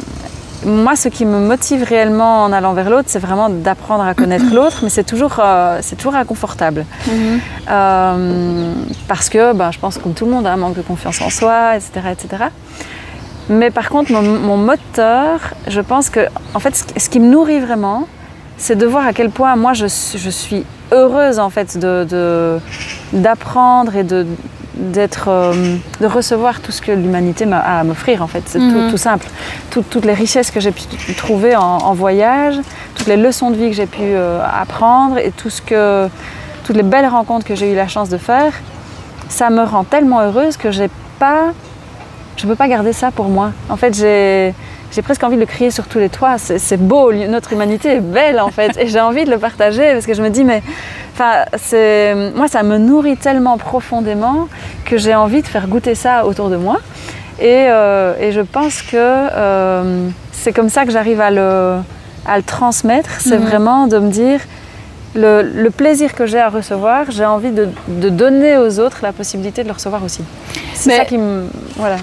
[0.64, 4.47] moi, ce qui me motive réellement en allant vers l'autre, c'est vraiment d'apprendre à connaître
[4.55, 6.85] l'autre, mais c'est toujours, euh, c'est toujours inconfortable.
[7.07, 7.40] Mhm.
[7.71, 8.73] Euh,
[9.07, 11.31] parce que ben, je pense, comme tout le monde, un hein, manque de confiance en
[11.31, 12.09] soi, etc.
[12.12, 12.44] etc.
[13.49, 16.21] Mais par contre, mon, moteur, je pense que,
[16.55, 18.07] en fait, ce, qui me nourrit vraiment,
[18.59, 21.79] c'est de voir à quel point moi je, je suis heureuse en fait
[23.12, 24.27] d'apprendre et de,
[24.79, 28.43] d'être, euh, de recevoir tout ce que l'humanité m'a à m'offrir en fait.
[28.47, 28.97] C'est tout, mhm.
[28.97, 29.27] simple.
[29.71, 32.57] toutes les richesses que j'ai pu trouver en, voyage,
[32.95, 36.09] toutes les leçons de vie que j'ai pu euh, apprendre et tout ce que,
[36.64, 38.53] toutes les belles rencontres que j'ai eu la chance de faire,
[39.29, 40.88] ça me rend tellement heureuse que j'ai
[41.19, 41.53] pas,
[42.37, 43.53] je peux pas garder ça pour moi.
[43.69, 44.55] En fait, j'ai
[44.91, 46.38] j'ai presque envie de le crier sur tous les toits.
[46.38, 48.77] C'est beau, notre humanité est belle en fait.
[48.79, 50.62] Et j'ai envie de le partager parce que je me dis, mais
[51.19, 51.45] enfin,
[52.35, 54.49] moi, ça me nourrit tellement profondément
[54.85, 56.79] que j'ai envie de faire goûter ça autour de moi.
[57.41, 61.79] Et, euh, je pense que euh, c'est comme ça que j'arrive à le,
[62.27, 63.11] à le transmettre.
[63.21, 63.45] C'est mhm.
[63.45, 64.41] vraiment de me dire,
[65.15, 67.69] le, plaisir que j'ai à recevoir, j'ai envie de,
[68.09, 70.23] donner aux autres la possibilité de le recevoir aussi.
[70.75, 71.49] C'est ça qui me.
[71.77, 71.97] Voilà.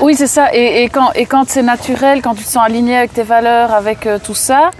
[0.00, 0.52] Oui, c'est ça.
[0.52, 4.06] Et, quand, et quand c'est naturel, quand tu te sens aligné avec tes valeurs, avec
[4.06, 4.70] euh, tout ça,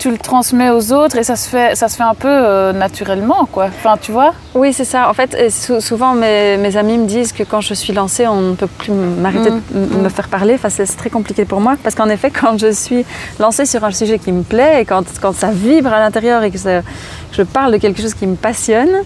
[0.00, 2.72] tu le transmets aux autres et ça se fait, ça se fait un peu euh,
[2.72, 3.66] naturellement, quoi.
[3.66, 4.32] Enfin, tu vois?
[4.54, 5.10] Oui, c'est ça.
[5.10, 8.66] En fait, souvent mes, amis me disent que quand je suis lancée, on ne peut
[8.66, 10.02] plus m'arrêter de mm.
[10.02, 10.54] me faire parler.
[10.54, 13.04] Enfin, c'est très compliqué pour moi parce qu'en effet, quand je suis
[13.38, 16.50] lancée sur un sujet qui me plaît et quand, quand ça vibre à l'intérieur et
[16.50, 19.02] que, je parle de quelque chose qui me passionne,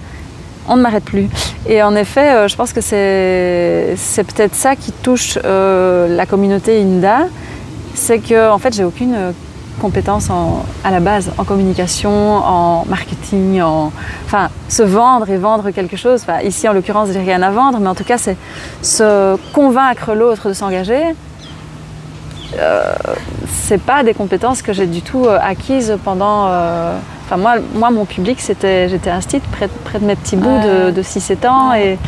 [0.68, 1.28] on ne m'arrête plus.
[1.66, 6.80] Et en effet, euh, je pense que c'est peut-être ça qui touche euh, la communauté
[6.80, 7.26] INDA,
[7.94, 9.34] c'est que en fait, j'ai aucune
[9.80, 10.28] compétences
[10.84, 13.92] à la base en communication, en marketing, en
[14.26, 16.22] enfin se vendre et vendre quelque chose.
[16.22, 18.36] Enfin, ici en l'occurrence, j'ai rien à vendre, mais en tout cas, c'est
[18.82, 21.14] se convaincre l'autre de s'engager.
[22.58, 22.94] Euh,
[23.48, 26.46] c'est pas des compétences que j'ai du tout euh, acquises pendant.
[26.48, 30.60] Euh, enfin moi, moi, mon public, c'était, j'étais instite près, près de mes petits bouts
[30.60, 31.98] de, de 6-7 ans et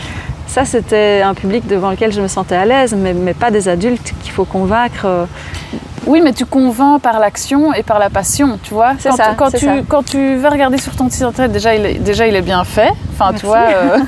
[0.47, 3.69] ça, c'était un public devant lequel je me sentais à l'aise, mais, mais pas des
[3.69, 5.27] adultes qu'il faut convaincre
[6.07, 8.93] oui, mais tu convaincs par l'action et par la passion, tu vois.
[8.99, 11.95] C'est ça, quand, tu, quand tu vas regarder sur ton site internet, déjà il est,
[11.95, 12.93] déjà, il est bien fait.
[13.13, 13.99] Enfin, tu vois, euh,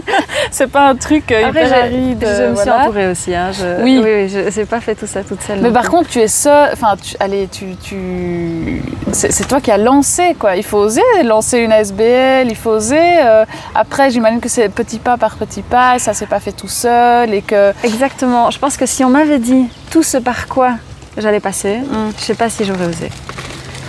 [0.50, 2.26] c'est pas un truc euh, hyper aride.
[2.26, 3.34] Je, me suis entourée aussi.
[3.34, 3.50] Hein,
[3.82, 5.60] oui, oui, je n'ai pas fait tout ça toute seule.
[5.60, 6.70] Mais par contre, tu es seule.
[6.72, 8.82] Enfin, tu, allez, tu, tu...
[9.12, 10.56] c'est toi qui as lancé, quoi.
[10.56, 13.20] Il faut oser lancer une SBL, il faut oser.
[13.24, 16.68] Euh, après, j'imagine que c'est petit pas par petit pas, ça s'est pas fait tout
[16.68, 17.72] seul et que.
[17.84, 18.50] Exactement.
[18.50, 20.72] Je pense que si on m'avait dit tout ce par quoi
[21.18, 22.12] j'allais passer, mm.
[22.18, 23.10] je sais pas si j'aurais osé.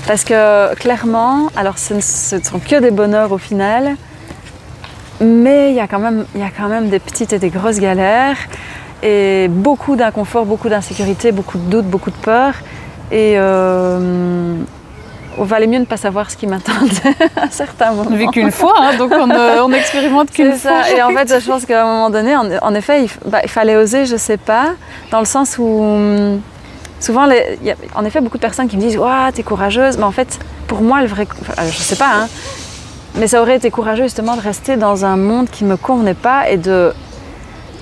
[0.08, 3.96] Parce que clairement, alors ce ne sont que des bonheurs au final,
[5.22, 7.50] mais il y, a quand même, il y a quand même des petites et des
[7.50, 8.38] grosses galères,
[9.04, 12.54] et beaucoup d'inconfort, beaucoup d'insécurité, beaucoup de doutes, beaucoup de peur.
[13.12, 14.56] Et euh,
[15.38, 18.10] on valait mieux ne pas savoir ce qui m'attendait à certains moments.
[18.12, 20.90] On vit qu'une fois, hein, donc on, euh, on expérimente qu'une fois.
[20.90, 23.76] Et en fait, je pense qu'à un moment donné, en, effet, il, bah, il, fallait
[23.76, 24.74] oser, je sais pas,
[25.12, 26.40] dans le sens où
[27.00, 29.98] souvent, il y a en effet beaucoup de personnes qui me disent Waouh, t'es courageuse.
[29.98, 31.28] Mais en fait, pour moi, le vrai.
[31.42, 32.28] Enfin, je sais pas, hein,
[33.16, 36.14] mais ça aurait été courageux justement de rester dans un monde qui ne me convenait
[36.14, 36.94] pas et de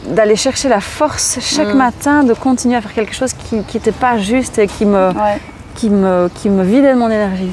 [0.08, 1.78] d'aller chercher la force chaque mm.
[1.78, 5.12] matin de continuer à faire quelque chose qui n'était pas juste et qui me,
[5.76, 7.52] qui, me, qui me vidait de mon énergie.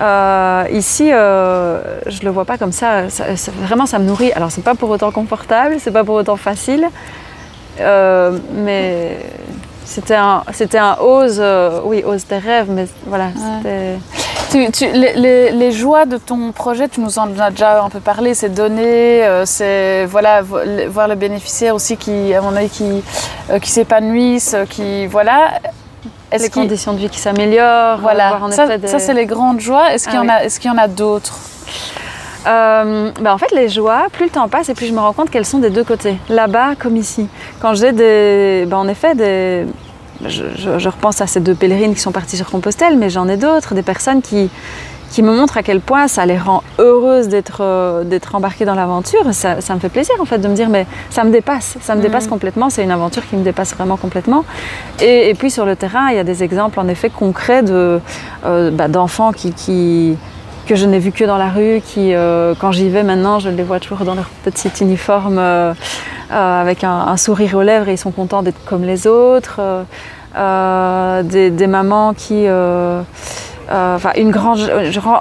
[0.00, 3.04] Euh, ici, euh, je le vois pas comme ça.
[3.62, 4.32] Vraiment, ça me nourrit.
[4.32, 6.86] Alors, c'est pas pour autant confortable, c'est pas pour autant facile,
[7.80, 9.18] euh, mais
[9.90, 13.30] c'était un, c'était un ose, euh, oui, ose tes rêves, mais voilà.
[14.54, 19.26] les, joies de ton projet, tu nous en as déjà un peu parlé, c'est donner,
[19.46, 23.02] c'est voilà, voir le bénéficiaire aussi qui, à mon avis, qui,
[23.60, 25.60] qui s'épanouissent, qui voilà
[26.38, 27.98] les conditions de vie qui s'améliorent.
[27.98, 29.92] Voilà, ça, ça c'est les grandes joies.
[29.92, 31.36] Est-ce qu'il y, ah est y, en a d'autres?
[32.46, 35.12] Euh, bah en fait, les joies, plus le temps passe et plus je me rends
[35.12, 37.28] compte qu'elles sont des deux côtés, là-bas comme ici.
[37.60, 38.66] Quand j'ai des.
[38.66, 39.66] Bah en effet, des.
[40.26, 43.38] Je, je, repense à ces deux pèlerines qui sont parties sur Compostelle, mais j'en ai
[43.38, 44.50] d'autres, des personnes qui,
[45.10, 48.74] qui me montrent à quel point ça les rend heureuses d'être euh, d'être embarquées dans
[48.74, 49.32] l'aventure.
[49.32, 51.94] Ça, ça, me fait plaisir en fait de me dire mais ça me dépasse, ça
[51.94, 52.30] me dépasse mm.
[52.30, 52.70] complètement.
[52.70, 54.44] C'est une aventure qui me dépasse vraiment complètement.
[55.00, 58.00] Et, et, puis sur le terrain, il y a des exemples en effet concrets de
[58.44, 60.16] euh, bah, d'enfants qui, qui
[60.70, 63.48] que je n'ai vu que dans la rue, qui, euh, quand j'y vais maintenant, je
[63.48, 65.74] les vois toujours dans leur petit uniforme euh,
[66.30, 69.60] euh, avec un, sourire aux lèvres et ils sont contents d'être comme les autres.
[70.32, 72.46] Des, mamans qui
[73.68, 74.60] enfin une grande,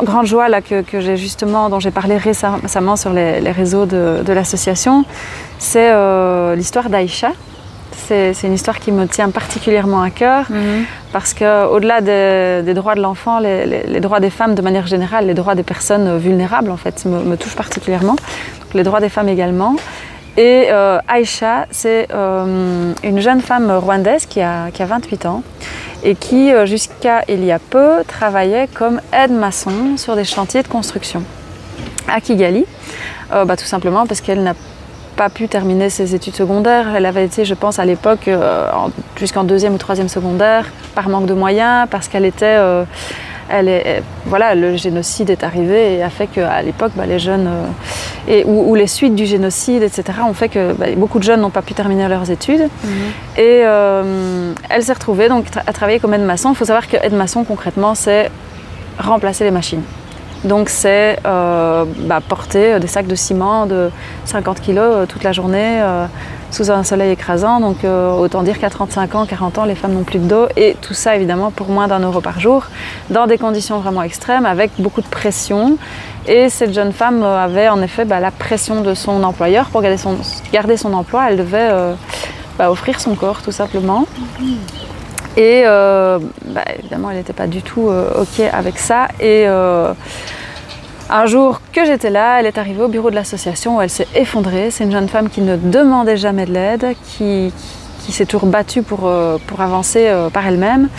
[0.03, 4.21] grande joie là, que, que j'ai justement, dont j'ai parlé récemment sur les, réseaux de,
[4.23, 5.03] de l'association,
[5.57, 5.89] c'est
[6.55, 7.31] l'histoire d'Aïcha.
[8.10, 10.86] C'est une histoire qui me tient particulièrement à cœur mhm.
[11.13, 14.88] parce qu'au-delà des, des, droits de l'enfant, les, les, les, droits des femmes de manière
[14.88, 18.15] générale, les droits des personnes vulnérables en fait me, me touchent particulièrement,
[18.74, 19.76] les droits des femmes également.
[20.38, 25.43] Et euh, Aïcha, c'est euh, une jeune femme rwandaise qui a, qui a 28 ans
[26.04, 30.67] et qui, euh, jusqu'à il y a peu, travaillait comme aide-maçon sur des chantiers de
[30.67, 31.24] construction
[32.08, 32.65] à Kigali,
[33.34, 34.54] euh, bah, tout simplement parce qu'elle n'a
[35.19, 36.95] pas pu terminer ses études secondaires.
[36.95, 38.69] Elle avait été, je pense, à l'époque euh,
[39.17, 42.86] jusqu'en deuxième ou troisième secondaire par manque de moyens, parce qu'elle était euh,
[43.49, 47.47] elle est, voilà, le génocide est arrivé et a fait qu'à l'époque, bah, les jeunes,
[47.47, 51.25] euh, et, ou, ou, les suites du génocide, etc., ont fait que bah, beaucoup de
[51.25, 52.69] jeunes n'ont pas pu terminer leurs études.
[52.84, 52.89] Mmh.
[53.38, 56.51] Et euh, elle s'est retrouvée donc, à travailler comme aide-maçon.
[56.51, 58.32] Il faut savoir que aide-maçon, concrètement, c'est
[58.97, 59.84] remplacer les machines.
[60.43, 63.89] Donc c'est euh, bah, porter des sacs de ciment de
[64.25, 66.06] 50 kg euh, toute la journée euh,
[66.52, 67.60] sous un soleil écrasant.
[67.60, 70.47] Donc autant dire qu'à 35 ans, 40 ans, les femmes n'ont plus de dos.
[70.56, 72.65] Et tout ça évidemment pour moins d'un euro par jour,
[73.10, 75.78] dans des conditions vraiment extrêmes, avec beaucoup de pression.
[76.28, 79.67] Et cette jeune femme avait en effet bah, la pression de son employeur.
[79.67, 80.17] Pour garder son,
[80.52, 81.69] garder son emploi, elle devait
[82.58, 84.08] bah, offrir son corps tout simplement.
[85.39, 89.08] Et euh, bah, évidemment, elle n'était pas du tout euh, OK avec ça.
[89.21, 89.93] Et euh,
[91.10, 94.10] un jour que j'étais là, elle est arrivée au bureau de l'association où elle s'est
[94.15, 94.69] effondrée.
[94.69, 97.54] C'est une jeune femme qui ne demandait jamais de l'aide, qui,
[98.10, 99.10] s'est toujours battue pour,
[99.47, 100.89] pour avancer par elle-même.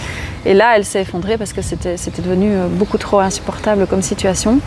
[0.47, 4.61] Et là, elle s'est effondrée parce que c'était devenu beaucoup trop insupportable comme situation.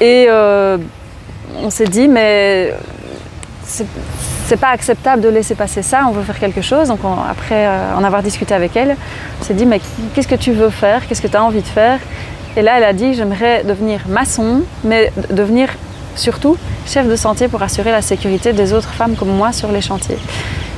[0.00, 2.72] Et on s'est dit, mais
[4.46, 6.88] c'est pas acceptable de laisser passer ça, on veut faire quelque chose.
[6.88, 8.96] Donc on, après euh, en avoir discuté avec elle,
[9.40, 9.80] on s'est dit mais
[10.14, 11.06] qu'est-ce que tu veux faire?
[11.06, 11.98] Qu'est-ce que tu as envie de faire?
[12.56, 15.68] Et là elle a dit j'aimerais devenir maçon, mais devenir
[16.14, 19.80] surtout chef de chantier pour assurer la sécurité des autres femmes comme moi sur les
[19.80, 20.18] chantiers.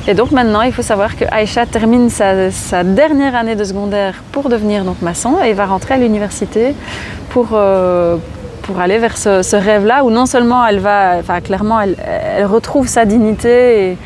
[0.08, 4.22] Et donc maintenant, il faut savoir que Aïcha termine sa, sa dernière année de secondaire
[4.30, 6.76] pour devenir donc maçon et va rentrer à l'université
[7.30, 8.16] pour, euh,
[8.66, 11.96] pour aller vers ce, ce rêve-là où non seulement elle va, enfin clairement, elle,
[12.36, 13.98] elle retrouve sa dignité et,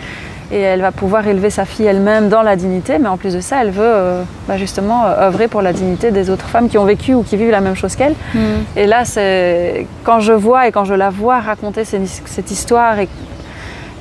[0.53, 3.41] et, elle va pouvoir élever sa fille elle-même dans la dignité, mais en plus de
[3.41, 6.77] ça, elle veut euh, bah justement euh, œuvrer pour la dignité des autres femmes qui
[6.77, 8.15] ont vécu ou qui vivent la même chose qu'elle.
[8.35, 8.39] Mm.
[8.77, 12.99] Et là, c'est quand je vois et quand je la vois raconter cette, cette histoire
[12.99, 13.09] et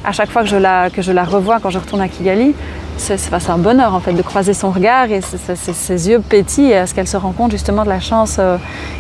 [0.03, 2.53] à chaque fois que je la, que je la revois quand je retourne à Kigali,
[2.99, 6.93] c'est un bonheur en fait de croiser son regard et ses yeux pétillent à ce
[6.93, 8.57] qu'elle se rend compte justement de la chance euh,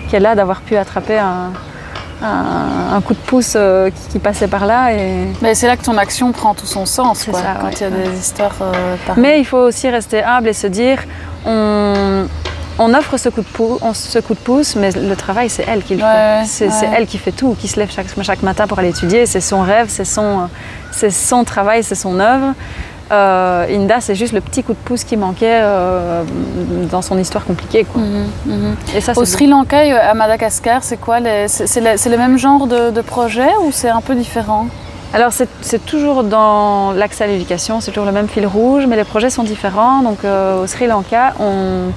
[0.09, 1.51] qu'elle a d'avoir pu attraper un,
[2.23, 4.93] un, un, coup de pouce euh, qui, qui, passait par là.
[4.93, 5.27] Et...
[5.41, 7.81] Mais c'est là que ton action prend tout son sens, quoi, ça, quand ouais, il
[7.81, 8.09] y a ouais.
[8.09, 10.99] des histoires euh, Mais il faut aussi rester humble et se dire,
[11.45, 12.25] on,
[12.77, 15.83] on offre ce coup, de pouce, ce coup de pouce, mais le travail, c'est elle
[15.83, 16.69] qui le ouais, fait.
[16.69, 19.25] C'est elle qui fait tout, qui se lève chaque, chaque matin pour aller étudier.
[19.25, 20.49] C'est son rêve, c'est son,
[20.91, 22.53] son travail, c'est son œuvre.
[23.11, 26.23] Euh, Inda, c'est juste le petit coup de pouce qui manquait euh,
[26.91, 27.83] dans son histoire compliquée.
[27.83, 28.01] Quoi.
[28.01, 28.75] Mmh, mmh.
[28.95, 32.91] Et ça, Au Sri Lanka et à Madagascar, c'est quoi C'est le, même genre de,
[32.91, 34.67] de, projet ou c'est un peu différent?
[35.11, 39.03] Alors c'est toujours dans l'accès à l'éducation, c'est toujours le même fil rouge, mais les
[39.03, 40.03] projets sont différents.
[40.03, 41.91] Donc au Sri Lanka, on,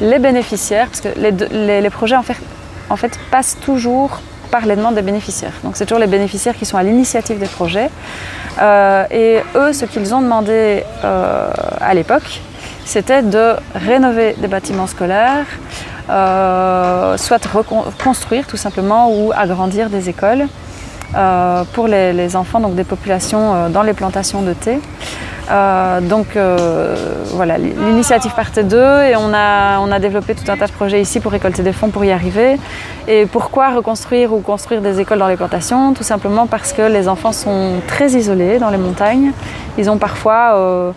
[0.00, 2.36] les bénéficiaires, parce que les, projets en fait,
[2.90, 4.20] en fait passent toujours
[4.50, 5.52] par les demandes des bénéficiaires.
[5.64, 7.90] Donc c'est toujours les bénéficiaires qui sont à l'initiative des projets.
[8.60, 12.40] Euh, et eux, ce qu'ils ont demandé euh, à l'époque,
[12.84, 15.46] c'était de rénover des bâtiments scolaires,
[16.10, 20.46] euh, soit reconstruire tout simplement ou agrandir des écoles
[21.72, 24.78] pour les, les, enfants donc des populations dans les plantations de thé.
[25.50, 26.94] Euh, donc euh,
[27.32, 31.00] voilà, l'initiative partait d'eux et on a, on a développé tout un tas de projets
[31.00, 32.58] ici pour récolter des fonds pour y arriver.
[33.06, 35.94] Et pourquoi reconstruire ou construire des écoles dans les plantations?
[35.94, 39.32] Tout simplement parce que les enfants sont très isolés dans les montagnes.
[39.78, 40.90] Ils ont parfois euh,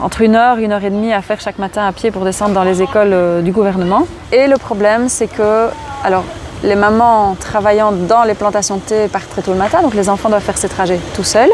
[0.00, 2.54] entre une heure, une heure et demie à faire chaque matin à pied pour descendre
[2.54, 4.06] dans les écoles du gouvernement.
[4.32, 5.68] Et le problème, c'est que,
[6.04, 6.24] alors,
[6.62, 10.08] les mamans travaillant dans les plantations de thé partent très tôt le matin, donc les
[10.08, 11.50] enfants doivent faire ces trajets tout seuls.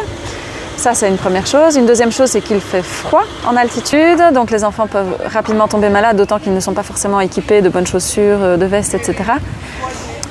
[0.76, 1.76] Ça, c'est une première chose.
[1.76, 5.88] Une deuxième chose, c'est qu'il fait froid en altitude, donc les enfants peuvent rapidement tomber
[5.88, 9.14] malades, d'autant qu'ils ne sont pas forcément équipés de bonnes chaussures, euh, de vestes, etc.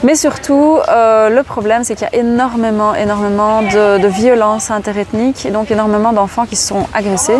[0.03, 5.47] Mais surtout, euh, le problème, c'est qu'il y a énormément, énormément de, de violence interethnique
[5.47, 7.39] et donc énormément d'enfants qui sont agressés,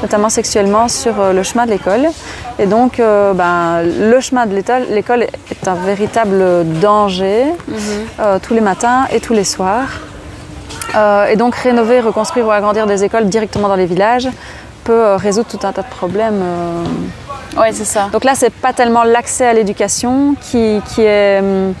[0.00, 2.06] notamment sexuellement, sur euh, le chemin de l'école.
[2.58, 8.40] Et donc, ben, le chemin de l'école est un véritable danger mhm.
[8.42, 9.88] tous les matins et tous les soirs.
[10.94, 14.28] Euh, et donc rénover, reconstruire ou agrandir des écoles directement dans les villages
[14.84, 16.40] peut euh, résoudre tout un tas de problèmes.
[16.42, 16.84] Euh.
[17.56, 18.08] Oui, c'est ça.
[18.12, 21.74] Donc là, c'est pas tellement l'accès à l'éducation qui, qui, est, hum,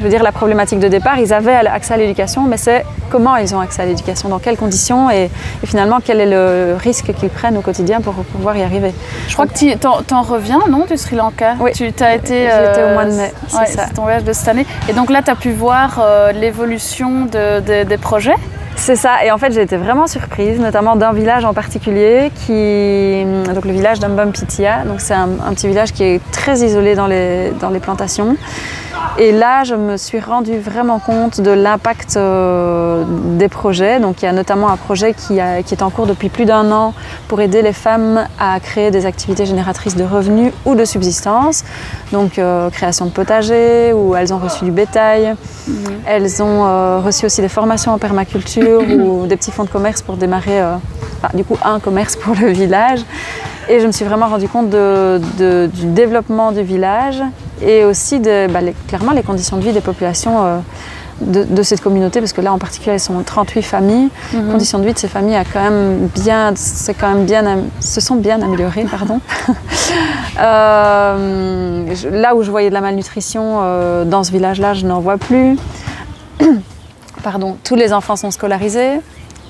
[0.00, 1.18] je veux dire, la problématique de départ.
[1.18, 4.56] Ils avaient accès à l'éducation, mais c'est comment ils ont accès à l'éducation, dans quelles
[4.56, 5.30] conditions et,
[5.64, 8.92] finalement quel est le risque qu'ils prennent au quotidien pour pouvoir y arriver.
[9.28, 11.54] Je crois que tu en, reviens, non, du Sri Lanka?
[11.60, 11.72] Oui.
[11.72, 12.48] Tu as été.
[12.48, 13.32] J'étais au mois de mai.
[13.66, 14.66] C'est ton voyage de cette année.
[14.88, 16.02] Et donc là, tu as pu voir
[16.34, 18.36] l'évolution des projets?
[18.76, 23.24] C'est ça, et en fait j'ai été vraiment surprise, notamment d'un village en particulier, qui,
[23.54, 24.84] donc le village d'Ambampitia.
[24.84, 28.36] Donc c'est un, petit village qui est très isolé dans les, dans les plantations.
[29.20, 33.04] Et là, je me suis rendu vraiment compte de l'impact euh,
[33.36, 34.00] des projets.
[34.00, 36.94] Donc, il y a notamment un projet qui, est en cours depuis plus d'un an
[37.28, 41.64] pour aider les femmes à créer des activités génératrices de revenus ou de subsistance.
[42.12, 45.34] Donc, euh, création de potager, où elles ont reçu du bétail.
[45.68, 45.74] Mhm.
[46.06, 50.00] Elles ont euh, reçu aussi des formations en permaculture ou des petits fonds de commerce
[50.00, 50.62] pour démarrer,
[51.34, 53.00] du coup, un commerce pour le village.
[53.68, 57.22] Et je me suis vraiment rendu compte du développement du village
[57.62, 60.58] et aussi de, bah, clairement les conditions de vie des populations euh,
[61.20, 64.08] de, cette communauté, parce que là en particulier, elles sont 38 familles.
[64.32, 64.52] Les mhm.
[64.52, 68.00] conditions de vie de ces familles a quand même bien, c'est quand même bien, se
[68.00, 69.20] sont bien améliorées, pardon.
[70.38, 75.18] Euh, là où je voyais de la malnutrition euh, dans ce village-là, je n'en vois
[75.18, 75.58] plus.
[77.22, 79.00] pardon, tous les enfants sont scolarisés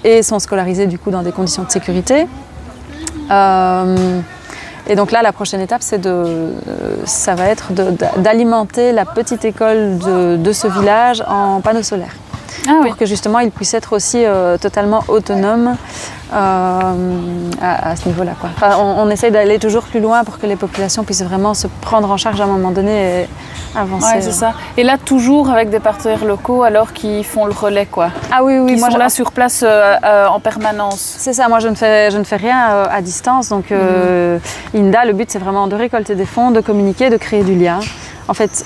[0.02, 2.26] et sont scolarisés du coup dans des conditions de sécurité.
[3.30, 4.20] Euh,
[4.90, 6.52] et donc là, la prochaine étape, c'est de, euh,
[7.04, 7.72] ça va être
[8.18, 12.16] d'alimenter la petite école de, ce village en panneaux solaires.
[12.68, 15.76] Ah pour que justement ils puissent être aussi euh, totalement autonomes
[16.32, 18.32] euh, à, ce niveau-là.
[18.78, 22.16] on, essaye d'aller toujours plus loin pour que les populations puissent vraiment se prendre en
[22.16, 23.28] charge à un moment donné et
[23.74, 24.14] avancer.
[24.14, 24.52] Ouais, c'est ça.
[24.76, 27.86] Et là, toujours avec des partenaires locaux alors qui font le relais.
[27.86, 28.10] Quoi.
[28.30, 28.74] Ah oui, oui.
[28.74, 31.00] Qui moi, sont là sur place euh, euh, en permanence.
[31.00, 31.48] C'est ça.
[31.48, 33.48] Moi, je ne fais, je ne fais rien à distance.
[33.48, 34.76] Donc, mm.
[34.76, 37.80] INDA, le but, c'est vraiment de récolter des fonds, de communiquer, de créer du lien.
[38.28, 38.64] En fait,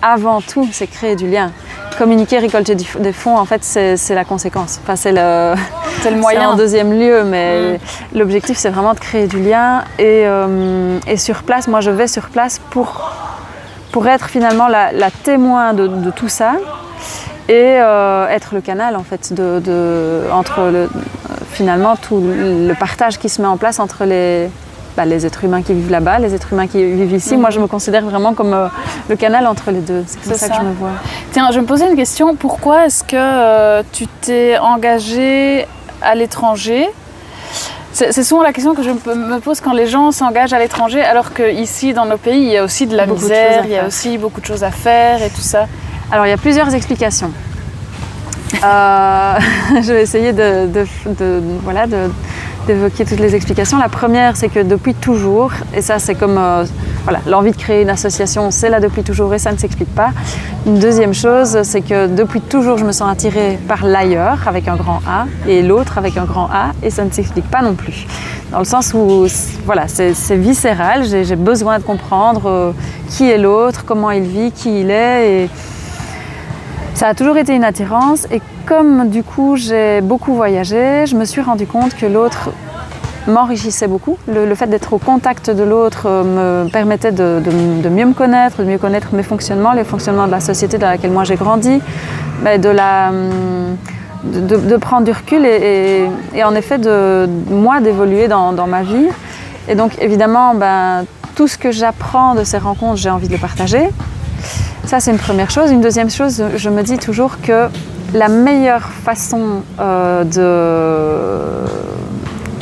[0.00, 1.50] avant tout, c'est créer du lien
[1.96, 4.78] communiquer, récolter des fonds, en fait, c'est la conséquence.
[4.82, 5.54] Enfin, c'est le,
[6.10, 6.50] le moyen.
[6.50, 8.18] en deuxième lieu, mais mm.
[8.18, 9.82] l'objectif, c'est vraiment de créer du lien.
[9.98, 13.12] Et, euh, et, sur place, moi, je vais sur place pour,
[13.92, 16.54] pour être finalement la, témoin de, tout ça
[17.48, 20.88] et euh, être le canal, en fait, de, de entre le,
[21.52, 24.50] finalement tout le partage qui se met en place entre les,
[24.96, 27.36] bah, les êtres humains qui vivent là-bas, les êtres humains qui vivent ici.
[27.36, 28.68] Moi, je me considère vraiment comme euh,
[29.10, 30.02] le canal entre les deux.
[30.06, 30.92] C'est comme ça, que je me vois.
[31.36, 32.34] Tiens, je me posais une question.
[32.34, 35.66] Pourquoi est-ce que euh, tu t'es engagée
[36.00, 36.88] à l'étranger?
[37.92, 41.34] C'est souvent la question que je me pose quand les gens s'engagent à l'étranger, alors
[41.34, 44.16] qu'ici, dans nos pays, il y a aussi de la misère, il y a aussi
[44.16, 45.66] beaucoup de choses à faire et tout ça.
[46.10, 47.32] Alors, il y a plusieurs explications.
[48.64, 49.34] Euh,
[49.82, 50.86] je vais essayer de,
[51.64, 52.10] voilà, de,
[52.66, 53.78] d'évoquer toutes les explications.
[53.78, 56.64] La première, c'est que depuis toujours, et ça c'est comme euh,
[57.26, 60.10] l'envie de créer une association, c'est là depuis toujours et ça ne s'explique pas.
[60.66, 64.76] Une deuxième chose, c'est que depuis toujours, je me sens attirée par l'ailleurs avec un
[64.76, 68.06] grand A et l'autre avec un grand A et ça ne s'explique pas non plus.
[68.50, 69.26] Dans le sens où
[69.64, 72.72] voilà, c'est viscéral, j'ai besoin de comprendre euh,
[73.08, 75.48] qui est l'autre, comment il vit, qui il est.
[76.96, 81.26] ça a toujours été une attirance et comme du coup j'ai beaucoup voyagé, je me
[81.26, 82.48] suis rendu compte que l'autre
[83.26, 84.16] m'enrichissait beaucoup.
[84.26, 87.42] Le, fait d'être au contact de l'autre euh, me permettait de,
[87.90, 91.10] mieux me connaître, de mieux connaître mes fonctionnements, les fonctionnements de la société dans laquelle
[91.10, 91.82] moi j'ai grandi,
[92.40, 93.76] hum,
[94.24, 96.08] de, prendre du recul et,
[96.42, 99.08] en effet de moi d'évoluer dans, ma vie.
[99.68, 103.38] Et donc évidemment, ben, tout ce que j'apprends de ces rencontres, j'ai envie de le
[103.38, 103.90] partager.
[104.84, 105.70] Ça, c'est une première chose.
[105.70, 107.68] Une deuxième chose, je me dis toujours que
[108.14, 110.24] la meilleure façon euh,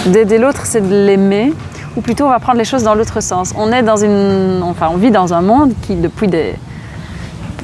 [0.06, 1.52] d'aider l'autre, c'est de l'aimer.
[1.96, 3.52] Ou plutôt, on va prendre les choses dans l'autre sens.
[3.56, 6.54] On est dans une, enfin, on vit dans un monde qui, depuis des,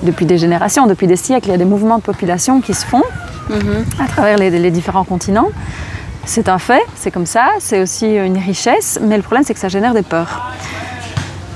[0.03, 2.87] depuis des générations, depuis des siècles, il y a des mouvements de population qui se
[2.87, 3.03] font
[3.99, 5.49] à travers les, différents continents.
[6.25, 9.61] C'est un fait, c'est comme ça, c'est aussi une richesse, mais le problème c'est que
[9.61, 10.53] ça génère des peurs.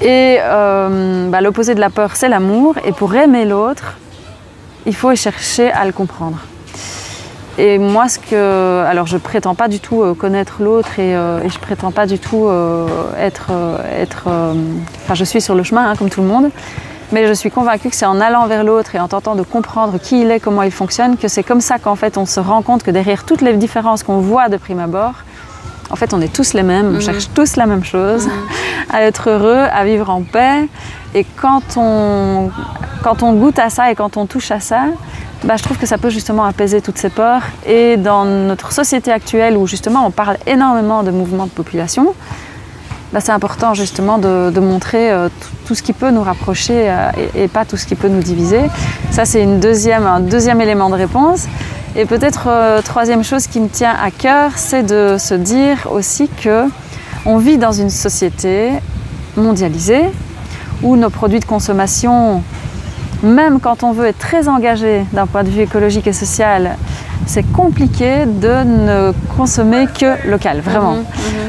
[0.05, 3.95] Et euh, bah, l'opposé de la peur, c'est l'amour, et pour aimer l'autre,
[4.85, 6.37] il faut chercher à le comprendre.
[7.57, 11.41] Et moi, ce que, alors je prétends pas du tout euh, connaître l'autre et, euh,
[11.43, 12.51] et, je prétends pas du tout
[13.19, 13.51] être,
[13.99, 14.29] être
[15.05, 16.51] enfin, je suis sur le chemin hein, comme tout le monde,
[17.11, 19.99] mais je suis convaincue que c'est en allant vers l'autre et en tentant de comprendre
[19.99, 22.61] qui il est, comment il fonctionne, que c'est comme ça qu'en fait on se rend
[22.61, 25.15] compte que derrière toutes les différences qu'on voit de prime abord,
[25.91, 27.01] en fait on est tous les mêmes, on mhm.
[27.01, 28.33] cherche tous la même chose, mhm.
[28.91, 30.69] à être heureux, à vivre en paix.
[31.15, 32.51] Et quand on,
[33.03, 34.87] quand on goûte à ça et quand on touche à ça,
[35.45, 37.43] bah, je trouve que ça peut justement apaiser toutes ces peurs.
[37.67, 42.15] Et dans notre société actuelle où justement on parle énormément de mouvements de population,
[43.13, 45.29] bah, c'est important justement de, montrer euh,
[45.67, 48.63] tout, ce qui peut nous rapprocher euh, et, pas tout ce qui peut nous diviser.
[49.13, 51.47] Ça, c'est une deuxième, un deuxième élément de réponse.
[51.97, 56.29] Et peut-être euh, troisième chose qui me tient à cœur, c'est de se dire aussi
[56.29, 56.65] que
[57.25, 58.71] on vit dans une société
[59.37, 60.03] mondialisée
[60.83, 62.43] où nos produits de consommation,
[63.23, 66.77] même quand on veut être très engagé d'un point de vue écologique et social,
[67.27, 70.95] c'est compliqué de ne consommer que local, vraiment.
[70.95, 71.05] Mhm, mhm.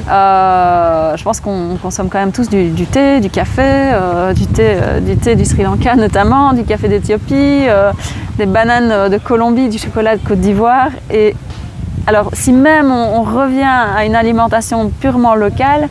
[0.10, 4.78] Euh, je pense qu'on consomme quand même tous du, thé, du café, euh, du, thé,
[4.82, 7.64] euh, du thé du Sri Lanka notamment, du café d'Éthiopie,
[8.38, 10.90] des bananes de Colombie, du chocolat de Côte d'Ivoire.
[11.12, 11.36] Et
[12.08, 15.90] alors, si même on, revient à une alimentation purement locale,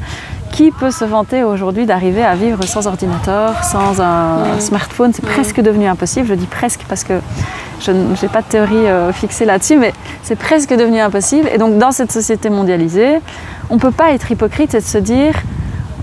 [0.54, 5.12] qui peut se vanter aujourd'hui d'arriver à vivre sans ordinateur, sans un smartphone?
[5.12, 6.28] C'est presque devenu impossible.
[6.28, 7.14] Je dis presque parce que
[7.80, 9.92] je n'ai pas de théorie euh, fixée là-dessus, mais
[10.22, 11.48] c'est presque devenu impossible.
[11.52, 13.18] Et donc dans cette société mondialisée,
[13.68, 15.34] on ne peut pas être hypocrite et de se dire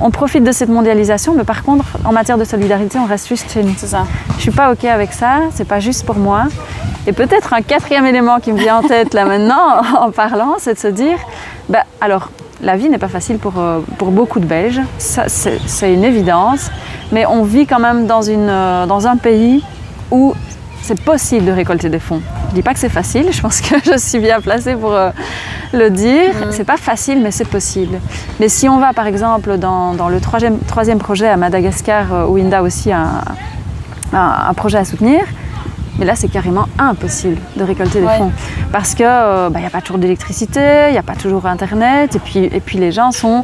[0.02, 3.50] on profite de cette mondialisation, mais par contre, en matière de solidarité, on reste juste
[3.54, 3.74] chez nous.
[3.78, 4.06] C'est ça.
[4.36, 6.46] Je suis pas OK avec ça, c'est pas juste pour moi.
[7.08, 10.74] Et peut-être un quatrième élément qui me vient en tête là maintenant, en parlant, c'est
[10.74, 11.18] de se dire,
[11.70, 12.32] bah, alors,
[12.62, 16.72] la vie n'est pas facile pour, euh, pour beaucoup de Belges, c'est une évidence,
[17.12, 19.64] mais on vit quand même dans, une, euh, dans un pays
[20.12, 20.34] où
[20.82, 22.22] c'est possible de récolter des fonds.
[22.50, 25.10] Je dis pas que c'est facile, je pense que je suis bien placée pour euh,
[25.74, 26.34] le dire.
[26.40, 26.52] Ce mm.
[26.52, 28.00] C'est pas facile, mais c'est possible.
[28.40, 32.38] Mais si on va par exemple dans, dans le troisième, troisième, projet à Madagascar, où
[32.38, 33.24] Inda aussi a
[34.14, 35.22] un, un, projet à soutenir,
[35.98, 38.32] mais là c'est carrément impossible de récolter des fonds.
[38.72, 42.16] Parce qu'il n'y euh, bah, a pas toujours d'électricité, il n'y a pas toujours Internet,
[42.16, 43.44] et puis, et puis les gens sont.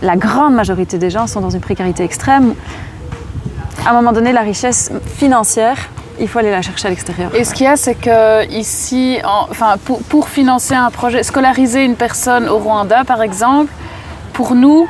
[0.00, 2.54] La grande majorité des gens sont dans une précarité extrême.
[3.84, 5.88] À un moment donné, la richesse financière
[6.20, 7.34] il faut aller la chercher à l'extérieur.
[7.34, 9.76] Et ce qu'il y a, c'est que ici, enfin,
[10.08, 13.72] pour, financer un projet, scolariser une personne au Rwanda, par exemple,
[14.32, 14.86] pour nous,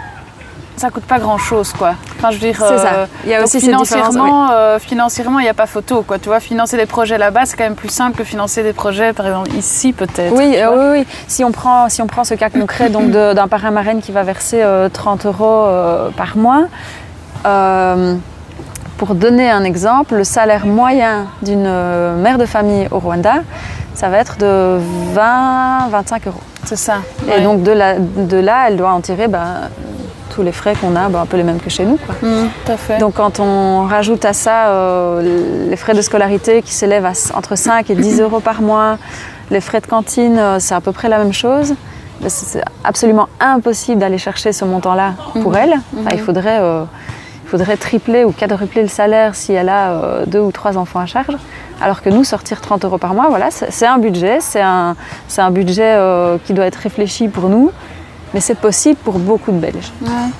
[0.76, 1.94] ça coûte pas grand chose, quoi.
[2.18, 2.94] Enfin, je veux dire, c'est ça.
[2.94, 6.18] Euh, il y a aussi financièrement, euh, financièrement, il n'y a pas photo, quoi.
[6.18, 9.12] Tu vois, financer des projets là-bas, c'est quand même plus simple que financer des projets,
[9.12, 10.34] par exemple, ici, peut-être.
[10.34, 11.06] Oui, euh, oui, oui.
[11.28, 14.24] Si on prend, si on prend ce cas concret, donc d'un parrain marraine qui va
[14.24, 15.68] verser 30 euros
[16.16, 16.66] par mois.
[18.96, 21.70] Pour donner un exemple, le salaire moyen d'une
[22.16, 23.42] mère de famille au Rwanda,
[23.94, 24.80] ça va être de
[25.14, 26.40] 20-25 euros.
[26.64, 26.96] C'est ça.
[27.32, 29.70] Et donc de, là, elle doit en tirer ben,
[30.38, 31.98] tous les frais qu'on a, ben, un peu les mêmes que chez nous.
[32.22, 32.98] Mmh, tout à fait.
[32.98, 37.56] Donc quand on rajoute à ça euh, les frais de scolarité qui s'élèvent à entre
[37.56, 38.98] 5 et 10 euros par mois,
[39.50, 41.74] les frais de cantine, euh, c'est à peu près la même chose.
[42.28, 45.56] C'est absolument impossible d'aller chercher ce montant-là pour mmh.
[45.56, 45.74] elle.
[46.12, 46.18] il mmh.
[46.18, 46.60] faudrait
[47.48, 51.00] il faudrait tripler ou quadrupler le salaire si elle a euh, deux ou trois enfants
[51.00, 51.34] à charge.
[51.80, 54.96] Alors que nous, sortir 30 euros par mois, voilà, c'est un budget, c'est un,
[55.38, 57.70] un, budget euh, qui doit être réfléchi pour nous,
[58.34, 59.92] mais c'est possible pour beaucoup de Belges.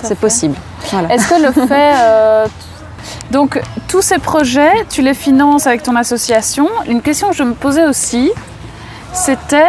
[0.03, 0.55] c'est possible.
[1.09, 1.93] Est-ce que le fait...
[1.95, 2.47] Euh,
[3.31, 6.67] donc, tous ces projets, tu les finances avec ton association.
[6.87, 8.31] Une question que je me posais aussi,
[9.13, 9.63] c'était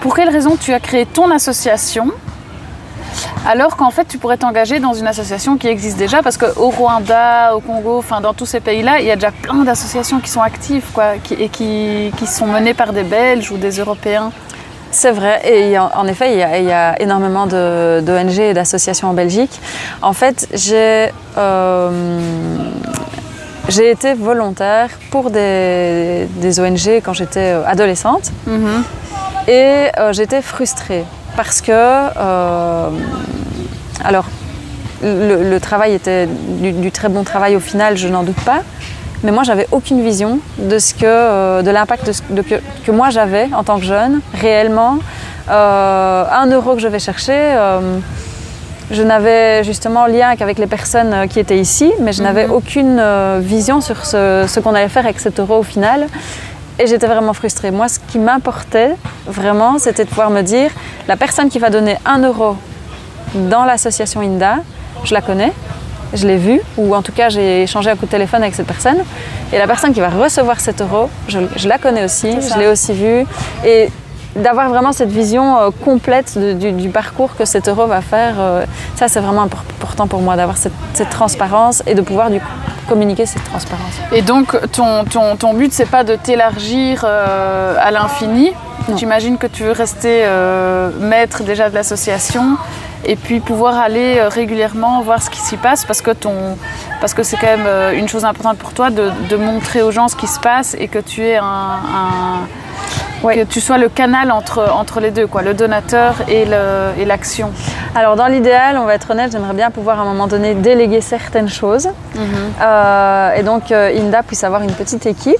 [0.00, 2.10] pour quelle raison tu as créé ton association
[3.46, 7.54] Alors qu'en fait, tu pourrais t'engager dans une association qui existe déjà, parce qu'au Rwanda,
[7.56, 10.42] au Congo, enfin dans tous ces pays-là, il y a déjà plein d'associations qui sont
[10.42, 14.30] actives quoi, qui, et qui, qui sont menées par des Belges ou des Européens.
[14.94, 19.60] C'est vrai, et en effet, il y a, énormément d'ONG et d'associations en Belgique.
[20.02, 21.90] En fait, j'ai euh,
[23.76, 26.28] été volontaire pour des,
[26.60, 28.30] ONG quand j'étais euh, adolescente.
[28.46, 28.84] Mhm.
[29.48, 31.04] Et euh, j'étais frustrée
[31.36, 31.72] parce que,
[34.04, 34.26] alors,
[35.02, 38.62] le, travail était du, très bon travail au final, je n'en doute pas.
[39.22, 42.10] Mais moi, j'avais aucune vision de ce que, euh, de l'impact
[42.84, 44.98] que, moi j'avais en tant que jeune, réellement.
[45.50, 47.98] Euh, un euro que je vais chercher, euh,
[48.90, 52.52] je n'avais justement lien qu'avec les personnes qui étaient ici, mais je n'avais mhm.
[52.52, 53.02] aucune
[53.40, 56.06] vision sur ce, ce qu'on allait faire avec cet euro au final.
[56.78, 57.70] Et j'étais vraiment frustrée.
[57.70, 58.96] Moi, ce qui m'importait
[59.26, 60.70] vraiment, c'était de pouvoir me dire,
[61.06, 62.56] la personne qui va donner un euro
[63.34, 64.56] dans l'association INDA,
[65.04, 65.52] je la connais,
[66.14, 68.66] je l'ai vu, ou en tout cas j'ai échangé un coup de téléphone avec cette
[68.66, 68.98] personne.
[69.52, 72.92] Et la personne qui va recevoir cet euro, je, la connais aussi, je l'ai aussi
[72.92, 73.26] vue.
[73.64, 73.90] Et
[74.36, 78.64] d'avoir vraiment cette vision euh, complète du, parcours que cet euro va faire, euh,
[78.96, 80.72] ça c'est vraiment important pour moi d'avoir cette,
[81.10, 82.40] transparence et de pouvoir du
[82.88, 83.94] communiquer cette transparence.
[84.12, 88.52] Et donc ton, ton, ton but c'est pas de t'élargir euh, à l'infini,
[88.96, 90.24] j'imagine que tu veux rester
[91.00, 92.56] maître déjà de l'association
[93.06, 96.56] et puis pouvoir aller euh, régulièrement voir ce qui s'y passe parce que ton
[97.00, 100.08] parce que c'est quand même euh, une chose importante pour toi de, montrer aux gens
[100.08, 102.46] ce qui se passe et que tu es un,
[103.22, 106.44] que tu sois le canal entre, entre les deux, quoi, le donateur et
[107.04, 107.50] l'action.
[107.94, 111.00] Alors dans l'idéal, on va être honnête, j'aimerais bien pouvoir à un moment donné déléguer
[111.00, 112.24] certaines choses mhm.
[112.62, 115.36] euh, et donc Inda puisse avoir une petite équipe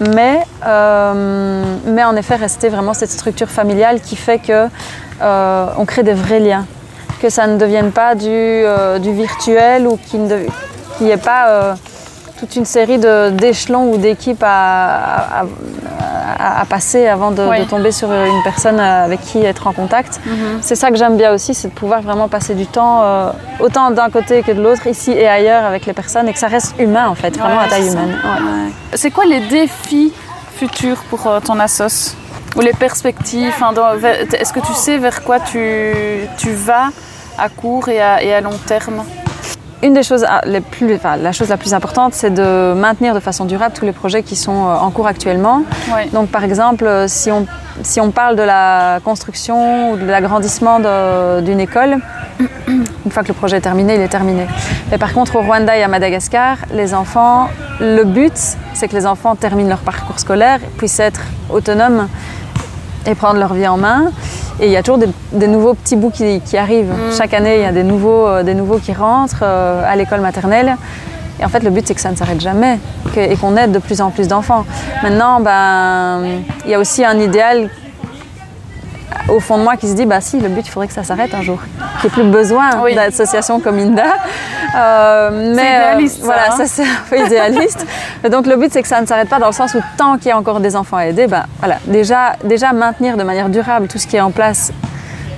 [0.00, 4.66] mais, mais en effet rester vraiment cette structure familiale qui fait que
[5.20, 6.66] on crée des vrais liens
[7.20, 10.26] que ça ne devienne pas du, euh, virtuel ou qu'il
[11.00, 11.74] n'y ait pas euh,
[12.38, 15.44] toute une série d'échelons ou d'équipes à,
[16.68, 20.20] passer avant de, tomber sur une personne avec qui être en contact.
[20.24, 20.58] Mhm.
[20.62, 23.90] C'est ça que j'aime bien aussi, c'est de pouvoir vraiment passer du temps euh, autant
[23.90, 26.74] d'un côté que de l'autre, ici et ailleurs avec les personnes et que ça reste
[26.78, 28.16] humain en fait, vraiment à taille humaine.
[28.94, 30.12] C'est quoi les défis
[30.56, 32.14] futurs pour ton assos?
[32.56, 33.52] Ou les perspectives
[34.32, 35.92] Est-ce que tu sais vers quoi tu,
[36.36, 36.88] tu vas?
[37.40, 39.02] À court et à, long terme
[39.82, 43.20] une des choses ah, les plus, la chose la plus importante, c'est de maintenir de
[43.20, 45.62] façon durable tous les projets qui sont euh, en cours actuellement.
[46.12, 47.46] Donc, par exemple, euh, si on,
[47.82, 50.80] si on parle de la construction ou de l'agrandissement
[51.40, 51.96] d'une école,
[52.68, 54.46] une fois que le projet est terminé, il est terminé.
[54.90, 57.48] Mais par contre, au Rwanda et à Madagascar, les enfants,
[57.80, 58.36] le but,
[58.74, 62.08] c'est que les enfants terminent leur parcours scolaire, puissent être autonomes
[63.06, 64.12] et prendre leur vie en main.
[64.60, 65.02] Et il y a toujours
[65.32, 66.92] des, nouveaux petits bouts qui, arrivent.
[66.92, 67.16] Mm.
[67.16, 70.20] Chaque année, il y a des nouveaux, euh, des nouveaux qui rentrent euh, à l'école
[70.20, 70.76] maternelle.
[71.40, 72.78] Et en fait, le but, c'est que ça ne s'arrête jamais
[73.16, 74.66] et qu'on aide de plus en plus d'enfants.
[75.02, 77.70] Maintenant, ben, il y a aussi un idéal
[79.28, 81.04] au fond de moi qui se dit bah si le but il faudrait que ça
[81.04, 81.58] s'arrête un jour
[82.00, 84.14] qu'il n'y ait plus besoin d'associations comme Inda.
[84.76, 87.86] Euh, mais euh, voilà ça, c'est un peu idéaliste.
[88.30, 90.28] Donc le but c'est que ça ne s'arrête pas dans le sens où tant qu'il
[90.28, 91.76] y a encore des enfants à aider bah, voilà.
[91.86, 94.72] Déjà déjà maintenir de manière durable tout ce qui est en place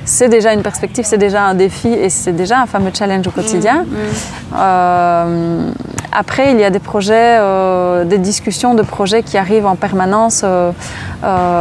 [0.05, 3.31] c'est déjà une perspective, c'est déjà un défi et c'est déjà un fameux challenge au
[3.31, 3.85] quotidien.
[3.85, 4.57] Mm, mm.
[4.59, 5.71] Euh,
[6.13, 10.43] après, il y a des projets, euh, des discussions de projets qui arrivent en permanence.
[10.45, 10.73] Euh,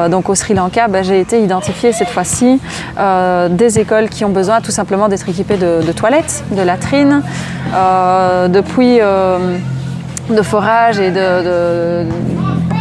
[0.10, 2.60] donc au Sri Lanka, ben, j'ai été identifiée cette fois-ci
[2.98, 7.22] des écoles qui ont besoin tout simplement d'être équipées de, toilettes, de latrines,
[8.50, 9.00] depuis
[10.36, 12.06] de forage et de,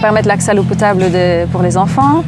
[0.01, 1.05] permettre l'accès à l'eau potable
[1.53, 2.25] pour les enfants.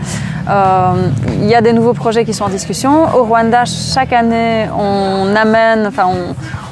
[0.48, 1.08] Euh,
[1.40, 3.04] il y a des nouveaux projets qui sont en discussion.
[3.14, 6.06] Au Rwanda, chaque année, on amène, enfin,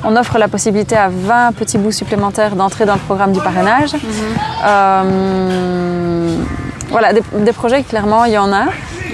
[0.04, 3.94] on, offre la possibilité à 20 petits bouts supplémentaires d'entrer dans le programme du parrainage.
[3.94, 4.00] Mhm.
[4.66, 6.36] Euh,
[6.88, 8.66] voilà, des, projets, clairement, il y en a.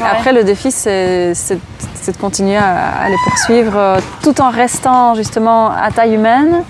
[0.02, 1.32] Après, le défi, c'est
[2.12, 6.62] de continuer à, les poursuivre euh, tout en restant justement à taille humaine.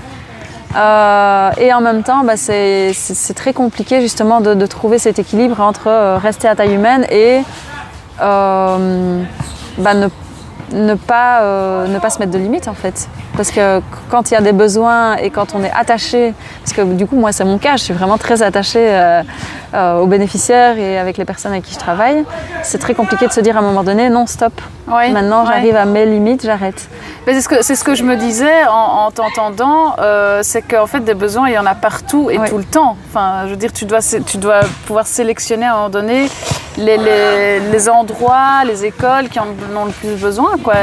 [0.76, 6.48] Et en même temps, bah, c'est très compliqué justement de, trouver cet équilibre entre rester
[6.48, 7.40] à taille humaine et
[8.20, 9.22] euh,
[9.78, 10.08] bah, ne,
[10.72, 13.08] ne, pas, euh, ne pas se mettre de limites en fait.
[13.36, 13.80] Parce que
[14.10, 17.16] quand il y a des besoins et quand on est attaché, parce que du coup
[17.16, 18.88] moi c'est mon cas, je suis vraiment très attachée
[19.74, 22.24] euh, aux bénéficiaires et avec les personnes avec qui je travaille,
[22.62, 24.54] c'est très compliqué de se dire à un moment donné non stop,
[24.88, 26.88] maintenant j'arrive à mes limites, j'arrête.
[27.26, 29.96] C'est ce, que, c'est ce que je me disais en, t'entendant,
[30.42, 32.96] c'est qu'en fait des besoins il y en a partout et tout le temps.
[33.10, 36.28] Enfin je veux dire tu dois, tu dois pouvoir sélectionner à un moment donné
[36.78, 40.52] les, endroits, les écoles qui en ont le plus besoin.
[40.62, 40.74] Quoi.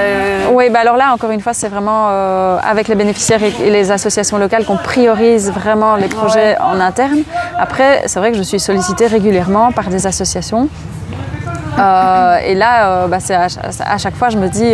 [0.52, 2.08] Oui, bah alors là, encore une fois, c'est vraiment
[2.44, 7.20] euh, avec les bénéficiaires et, les associations locales qu'on priorise vraiment les projets en interne.
[7.58, 10.68] Après, c'est vrai que je suis sollicitée régulièrement par des associations.
[11.80, 14.74] Euh, et là, euh, bah, à, chaque fois, je me dis,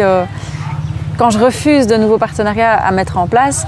[1.18, 3.68] quand je refuse de nouveaux partenariats à mettre en place,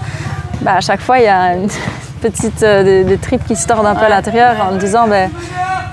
[0.61, 1.69] bah, à chaque fois, il y a une
[2.21, 5.29] petite, des, tripes qui se tordent un peu à l'intérieur en me disant, ben,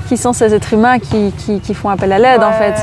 [0.08, 2.74] qui sont ces êtres humains qui, qui, font appel à l'aide en fait.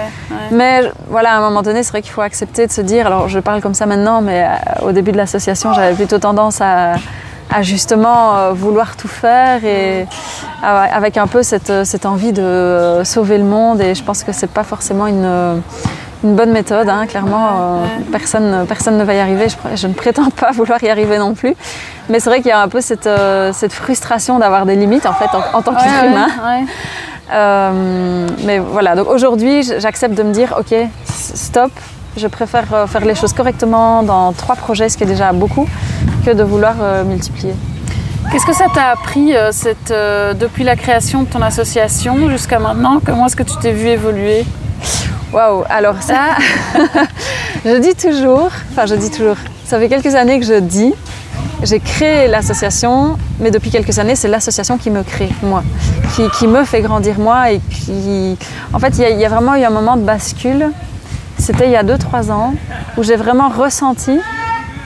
[0.51, 3.27] Mais voilà, à un moment donné, c'est vrai qu'il faut accepter de se dire, alors
[3.27, 6.93] je parle comme ça maintenant, mais euh, au début de l'association, j'avais plutôt tendance à,
[7.51, 10.05] à justement euh, vouloir tout faire et
[10.61, 14.49] avec un peu cette, cette, envie de sauver le monde et je pense que c'est
[14.49, 15.61] pas forcément une
[16.23, 17.49] une bonne méthode, hein, clairement.
[17.51, 19.45] Euh, personne, personne ne va y arriver.
[19.75, 21.53] Je, ne prétends pas vouloir y arriver non plus.
[22.09, 23.07] Mais c'est vrai qu'il y a un peu cette,
[23.53, 26.27] cette frustration d'avoir des limites en fait en, tant qu'être humain.
[27.31, 31.71] Euh, mais voilà, donc aujourd'hui, j'accepte de me dire, ok, stop,
[32.17, 35.67] je préfère euh, faire les choses correctement dans trois projets, ce qui est déjà beaucoup,
[36.25, 37.53] que de vouloir euh, multiplier.
[38.31, 39.33] Qu'est-ce que ça t'a appris
[40.39, 42.99] depuis la création de ton association jusqu'à maintenant?
[43.05, 44.45] Comment est-ce que tu t'es vu évoluer?
[45.33, 46.35] Waouh Alors ça,
[47.65, 50.93] je dis toujours, enfin je dis toujours, ça fait quelques années que je dis,
[51.63, 55.63] j'ai créé l'association, mais depuis quelques années, c'est l'association qui me crée, moi,
[56.37, 58.37] qui, me fait grandir, moi, et qui...
[58.73, 60.71] En fait, il y, a vraiment eu un moment de bascule,
[61.37, 62.53] c'était il y a 2-3 ans,
[62.97, 64.19] où j'ai vraiment ressenti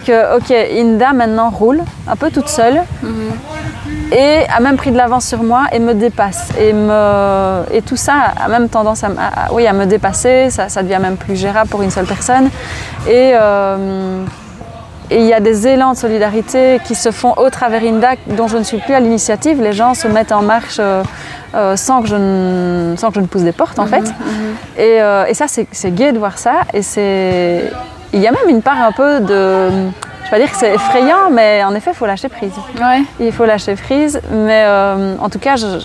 [0.05, 3.88] que, ok, Inda maintenant roule, un peu toute seule, mm-hmm.
[4.11, 6.49] Et a même pris de l'avance sur moi et me dépasse.
[6.59, 7.63] Et, me...
[7.71, 9.09] et tout ça a même tendance à,
[9.51, 12.49] oui, à me dépasser, ça, ça, devient même plus gérable pour une seule personne.
[13.07, 13.31] Et...
[13.33, 14.23] Euh,
[15.11, 18.47] et il y a des élans de solidarité qui se font au travers INDAC dont
[18.47, 19.61] je ne suis plus à l'initiative.
[19.61, 21.01] Les gens se mettent en marche euh,
[21.55, 24.01] euh, sans, que je ne, sans que je ne pousse des portes en mhm, fait.
[24.01, 24.55] Mhm.
[24.77, 26.61] Et, euh, et, ça, c'est gai de voir ça.
[26.73, 27.71] Et c'est...
[28.13, 29.69] Il y a même une part un peu de...
[30.29, 32.53] Je ne vais pas dire que c'est effrayant, mais en effet, il faut lâcher prise.
[32.79, 33.01] Ouais.
[33.19, 34.21] Il faut lâcher prise.
[34.31, 34.63] Mais
[35.19, 35.79] en tout cas, je,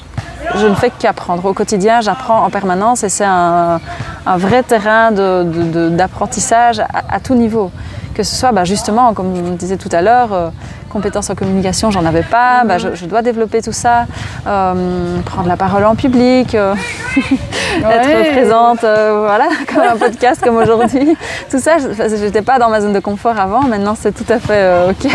[0.57, 1.45] je ne fais qu'apprendre.
[1.47, 3.81] Au quotidien, j'apprends en permanence et c'est un,
[4.27, 7.71] un, vrai terrain d'apprentissage de, de, à, à, tout niveau
[8.15, 10.49] que ce soit bah, justement, comme je disais tout à l'heure, euh,
[10.91, 14.07] compétences en communication, j'en avais pas, bah, je, dois développer tout ça,
[14.47, 16.75] euh, prendre la parole en public, euh,
[17.17, 21.17] être présente, voilà, comme un podcast comme aujourd'hui.
[21.51, 24.39] Tout ça, je n'étais pas dans ma zone de confort avant, maintenant c'est tout à
[24.39, 25.11] fait OK.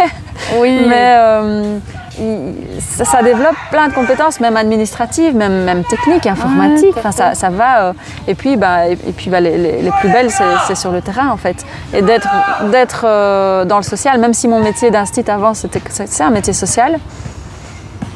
[0.59, 0.85] Oui.
[0.87, 1.17] Mais
[2.79, 6.95] ça, développe plein de compétences, même administratives, même, même techniques, informatiques.
[6.97, 7.81] enfin, ça, ça, va.
[7.81, 7.93] Euh,
[8.27, 10.29] et puis, bah, et, puis bah, les, les, plus belles,
[10.67, 11.65] c'est sur le terrain, en fait.
[11.93, 16.53] Et d'être euh, dans le social, même si mon métier d'instit avant, c'est un métier
[16.53, 16.99] social,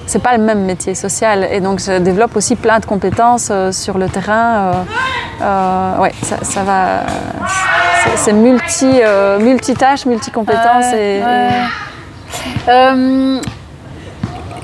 [0.05, 1.47] c'est pas le même métier social.
[1.51, 4.85] Et donc, je développe aussi plein de compétences euh, sur le terrain.
[5.99, 7.03] ouais, ça, ça va.
[8.17, 9.01] C'est multi,
[9.39, 10.93] multitâche, multi-compétences.
[10.93, 11.21] et,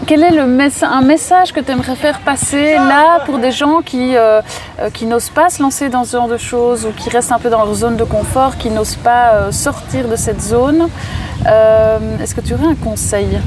[0.09, 4.17] quel est le un message que tu aimerais faire passer là pour des gens qui,
[4.17, 4.41] euh,
[4.79, 7.37] euh, qui n'osent pas se lancer dans ce genre de choses ou qui restent un
[7.37, 10.89] peu dans leur zone de confort, qui n'osent pas euh, sortir de cette zone
[11.45, 13.39] Est-ce que tu aurais un conseil?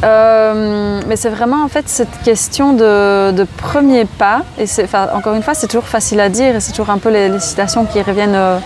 [0.00, 4.42] Mais c'est vraiment en fait cette question de, premier pas.
[4.60, 4.66] Et
[5.12, 7.84] encore une fois, c'est toujours facile à dire et c'est toujours un peu les, citations
[7.84, 8.60] qui reviennent,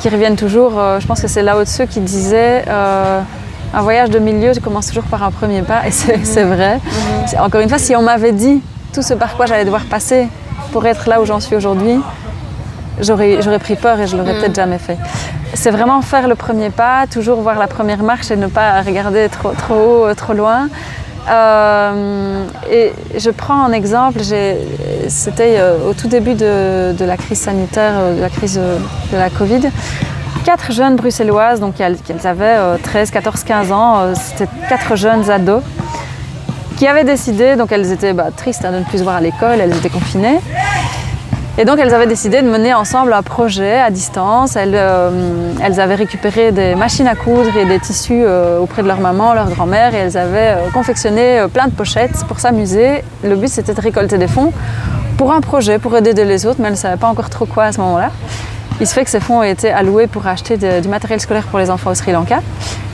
[0.00, 0.74] qui reviennent toujours.
[1.00, 2.64] je pense que c'est là-haut de ceux qui disaient
[3.74, 6.80] un voyage de milieu, je commence toujours par un premier pas, et c'est vrai.
[7.38, 8.62] Encore une fois, si on m'avait dit
[8.92, 10.28] tout ce par quoi j'allais devoir passer
[10.72, 12.00] pour être là où j'en suis aujourd'hui,
[13.00, 14.40] j'aurais pris peur et je l'aurais mhm.
[14.40, 14.98] peut-être jamais fait.
[15.54, 19.28] C'est vraiment faire le premier pas, toujours voir la première marche et ne pas regarder
[19.28, 20.68] trop, trop haut, trop loin.
[21.30, 24.20] Euh, et je prends un exemple,
[25.08, 29.16] c'était euh, au tout début de, de, la crise sanitaire, euh, de la crise de
[29.16, 29.70] la Covid
[30.48, 35.62] quatre jeunes bruxelloises, donc elles, avaient 13, 14, 15 ans, euh, c'était quatre jeunes ados
[36.78, 39.76] qui avaient décidé, donc elles étaient bah, tristes de ne plus voir à l'école, elles
[39.76, 40.40] étaient confinées.
[41.58, 44.56] Et donc elles avaient décidé de mener ensemble un projet à distance.
[44.56, 49.00] Elles, euh, avaient récupéré des machines à coudre et des tissus euh, auprès de leur
[49.00, 53.04] maman, leur grand-mère, et elles avaient confectionné plein de pochettes pour s'amuser.
[53.22, 54.54] Le but c'était de récolter des fonds
[55.18, 57.64] pour un projet, pour aider les autres, mais elles ne savaient pas encore trop quoi
[57.64, 58.12] à ce moment-là.
[58.80, 61.58] Il se fait que ces fonds ont été alloués pour acheter du matériel scolaire pour
[61.58, 62.40] les enfants au Sri Lanka.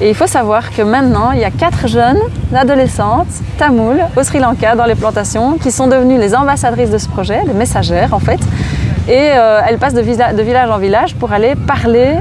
[0.01, 2.20] Et il faut savoir que maintenant, il y a quatre jeunes
[2.55, 3.28] adolescentes
[3.59, 7.43] tamouls au Sri Lanka dans les plantations qui sont devenues les ambassadrices de ce projet,
[7.47, 8.41] les messagères en fait.
[9.09, 12.14] Et euh, elles passent de, village en village pour aller parler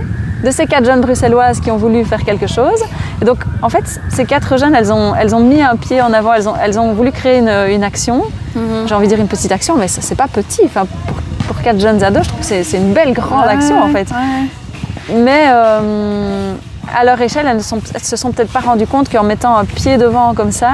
[0.44, 2.84] de ces quatre jeunes bruxelloises qui ont voulu faire quelque chose.
[3.22, 6.12] Et donc, en fait, ces quatre jeunes, elles ont, elles ont mis un pied en
[6.12, 8.24] avant, elles ont, elles ont voulu créer une, une action.
[8.56, 8.88] Mhm.
[8.88, 10.62] J'ai envie de dire une petite action, mais c'est pas petit.
[10.66, 13.90] Enfin, pour, pour quatre jeunes ados, je trouve que c'est, une belle grande action, en
[13.90, 14.08] fait.
[14.12, 15.14] Ouais.
[15.16, 16.54] Mais euh,
[16.96, 19.58] à leur échelle, elles ne sont- elles se sont peut-être pas rendues compte qu'en mettant
[19.58, 20.72] un pied devant comme ça,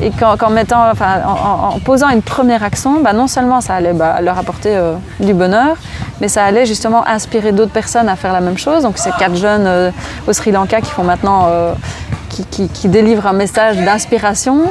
[0.00, 4.20] et qu'en, mettant, enfin, en, posant une première action, bah, non seulement ça allait bah,
[4.20, 5.76] leur apporter euh, du bonheur,
[6.20, 8.82] mais ça allait justement inspirer d'autres personnes à faire la même chose.
[8.82, 9.90] Donc ces quatre jeunes euh,
[10.28, 11.72] au Sri Lanka qui font maintenant, euh,
[12.28, 14.64] qui, qui- qui délivrent un message d'inspiration.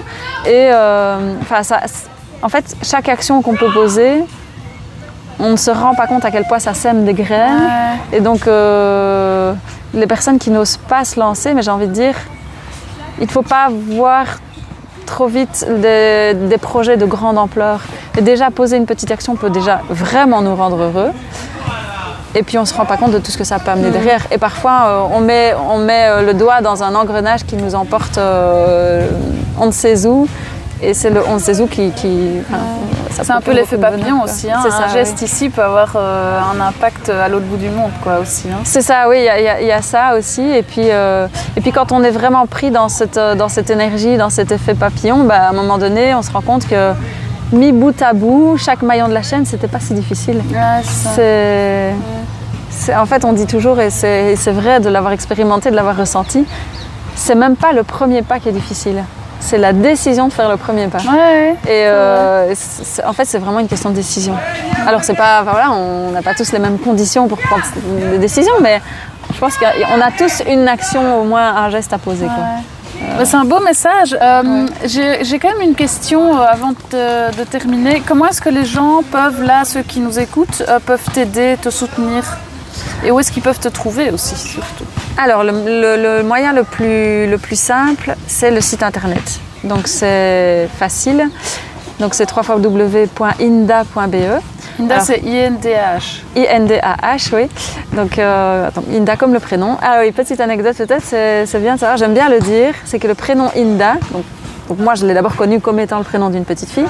[0.48, 0.70] Et
[1.42, 1.80] enfin, ça,
[2.44, 4.24] en fait, chaque action qu'on peut poser,
[5.40, 7.60] on ne se rend pas compte à quel point ça sème des graines.
[7.60, 8.18] Ouais.
[8.18, 9.54] Et donc, euh,
[9.94, 12.16] les personnes qui n'osent pas se lancer, mais j'ai envie de dire,
[13.20, 14.26] il ne faut pas voir
[15.06, 17.82] trop vite des, des projets de grande ampleur.
[18.18, 21.12] Et déjà, poser une petite action peut déjà vraiment nous rendre heureux.
[22.38, 23.92] Et puis, on ne se rend pas compte de tout ce que ça peut amener
[23.92, 24.28] derrière.
[24.30, 27.76] Et parfois, euh, on met, on met euh, le doigt dans un engrenage qui nous
[27.76, 29.08] emporte euh,
[29.58, 30.28] on ne sait où.
[30.82, 31.92] Et c'est le on où qui...
[31.92, 34.52] qui enfin, C'est un peu l'effet papillon aussi.
[34.52, 34.60] hein.
[34.62, 34.94] Ça, un oui.
[34.94, 38.50] geste ici peut avoir euh, un impact à l'autre bout du monde, quoi, aussi.
[38.52, 38.60] hein.
[38.66, 40.42] C'est ça, oui, il y, a- y y ça aussi.
[40.42, 43.70] Et puis, euh, et puis quand on est vraiment pris dans cette, euh, dans cette
[43.70, 46.92] énergie, dans cet effet papillon, bah, à un moment donné, on se rend compte que
[47.54, 50.42] mis bout à bout, chaque maillon de la chaîne, c'était pas si difficile.
[50.52, 51.94] Ouais, c'est
[52.96, 55.96] en fait, on dit toujours, et c'est, et c'est vrai de l'avoir expérimenté, de l'avoir
[55.96, 56.46] ressenti,
[57.16, 59.04] c'est même pas le premier pas qui est difficile.
[59.40, 60.98] C'est la décision de faire le premier pas.
[61.00, 62.54] Ouais, Et euh,
[63.06, 64.36] en fait, c'est vraiment une question de décision.
[64.88, 67.64] Alors, c'est pas, enfin, voilà, on n'a pas tous les mêmes conditions pour prendre
[68.12, 68.82] des décisions, mais
[69.34, 72.26] je pense qu'on a tous une action, au moins un geste à poser.
[72.26, 72.44] Quoi.
[73.18, 74.18] Bah, C'est un beau message.
[74.20, 78.02] Euh, J'ai j'ai quand même une question euh, avant de, de terminer.
[78.08, 81.70] Comment est-ce que les gens peuvent, là, ceux qui nous écoutent, euh, peuvent t'aider, te
[81.70, 82.24] soutenir?
[83.04, 84.86] Et où est-ce qu'ils peuvent te trouver aussi, surtout?
[85.18, 89.40] Alors, le, le- le moyen le plus, le plus simple, c'est le site internet.
[89.64, 91.30] Donc, c'est facile.
[92.00, 94.16] Donc, c'est www.inda.be.
[94.78, 96.22] Inda, Alors- c'est I-N-D-H.
[96.36, 97.48] I-N-D-A-H, oui.
[97.96, 99.78] Donc, euh, attends, Inda comme le prénom.
[99.82, 103.00] Ah oui, petite anecdote peut-être, c'est c'est bien de savoir, j'aime bien le dire, c'est
[103.00, 104.26] que le prénom Inda, donc,
[104.70, 106.88] donc moi je l'ai d'abord connu comme étant le prénom d'une petite fille,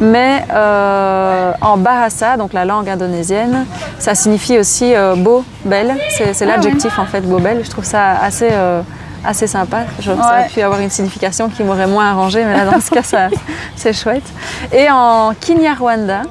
[0.00, 3.66] mais euh, en Bahasa, donc la langue indonésienne,
[3.98, 5.94] ça signifie aussi euh, beau, belle.
[6.10, 7.60] C'est Ah l'adjectif en fait, beau, belle.
[7.64, 8.82] Je trouve ça assez, euh,
[9.24, 9.82] assez sympa.
[10.00, 10.48] Je, Ça aurait Ouais.
[10.52, 13.02] pu avoir une signification qui m'aurait moins arrangé, mais là dans ce cas,
[13.76, 14.24] c'est chouette.
[14.72, 16.22] Et en Kinyarwanda,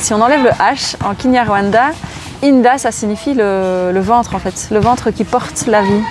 [0.00, 1.86] si on enlève le H en Kinyarwanda,
[2.42, 6.02] Inda, ça signifie le, le ventre en fait, le ventre qui porte la vie.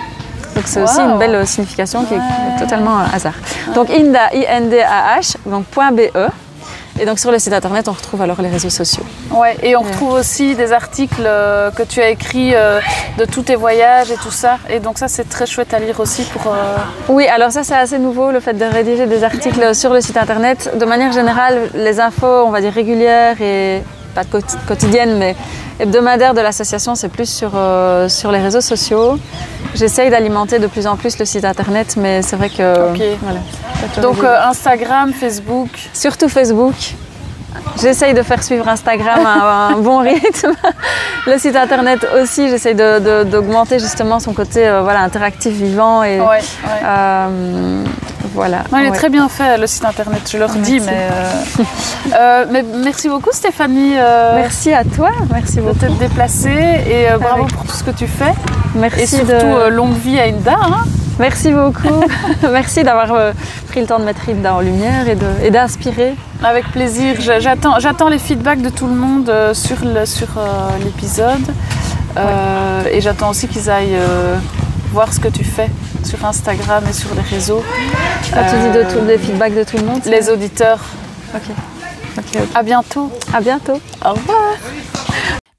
[0.55, 3.33] Donc c'est aussi une belle euh, signification qui est totalement euh, hasard.
[3.75, 6.01] Donc Inda, I-N-D-A-H, donc point .be.
[6.99, 9.03] Et donc sur le site internet, on retrouve alors les réseaux sociaux.
[9.31, 12.79] Ouais, et on retrouve aussi des articles euh, que tu as écrits euh,
[13.17, 14.59] de tous tes voyages et tout ça.
[14.69, 16.53] Et donc ça, c'est très chouette à lire aussi pour...
[16.53, 16.77] euh,
[17.09, 20.17] Oui, alors ça c'est assez nouveau, le fait de rédiger des articles sur le site
[20.17, 20.77] internet.
[20.77, 23.81] De manière générale, les infos, on va dire régulières et
[24.13, 25.35] pas quoti- quotidiennes, mais
[25.80, 29.17] hebdomadaires de l'association, c'est plus sur, euh, sur les réseaux sociaux.
[29.76, 32.91] J'essaye d'alimenter de plus en plus le site internet, mais c'est vrai que...
[32.91, 33.01] Ok.
[33.21, 35.69] Voilà, Donc euh, Instagram, Facebook.
[35.93, 36.95] Surtout Facebook.
[37.81, 40.51] J'essaye de faire suivre Instagram à un bon rythme.
[41.27, 46.03] Le site internet aussi, j'essaye de- de- d'augmenter justement son côté euh, voilà, interactif, vivant.
[46.03, 46.39] Et, Ouais, ouais.
[46.85, 47.83] euh,
[48.33, 48.59] voilà.
[48.71, 48.97] Non, il est ouais.
[48.97, 50.89] très bien fait le site internet, je le redis, Merci.
[51.57, 51.65] mais,
[52.19, 53.95] euh, mais merci beaucoup Stéphanie
[54.35, 55.75] Merci à toi, merci de beaucoup.
[55.79, 56.49] t'être déplacée
[56.87, 58.33] et bravo Avec- pour tout ce que tu fais.
[58.75, 60.53] Merci, Et surtout de- longue vie à Inda.
[60.61, 60.83] hein.
[61.20, 62.03] Merci beaucoup.
[62.51, 63.32] merci d'avoir euh,
[63.70, 66.16] pris le temps de mettre Hilda en lumière et d'inspirer.
[66.43, 67.16] Avec plaisir.
[67.20, 71.45] J'attends, j'attends les feedbacks de tout le monde euh, sur euh, l'épisode.
[72.18, 73.97] Euh, Et j'attends aussi qu'ils aillent
[74.91, 75.70] voir ce que tu fais
[76.03, 77.64] sur Instagram et sur les réseaux.
[78.34, 80.01] Quand tu dis de tous les feedbacks de tout le monde.
[80.05, 80.80] Les auditeurs.
[81.34, 81.41] Ok.
[82.18, 82.47] Ok, ok.
[82.53, 83.11] À bientôt.
[83.34, 83.80] À bientôt.
[84.05, 84.53] Au revoir.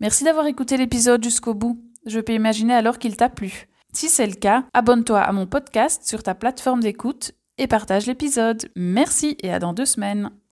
[0.01, 1.79] Merci d'avoir écouté l'épisode jusqu'au bout.
[2.07, 3.67] Je peux imaginer alors qu'il t'a plu.
[3.95, 8.68] Si c'est le cas, abonne-toi à mon podcast sur ta plateforme d'écoute et partage l'épisode.
[8.74, 10.30] Merci et à dans deux semaines.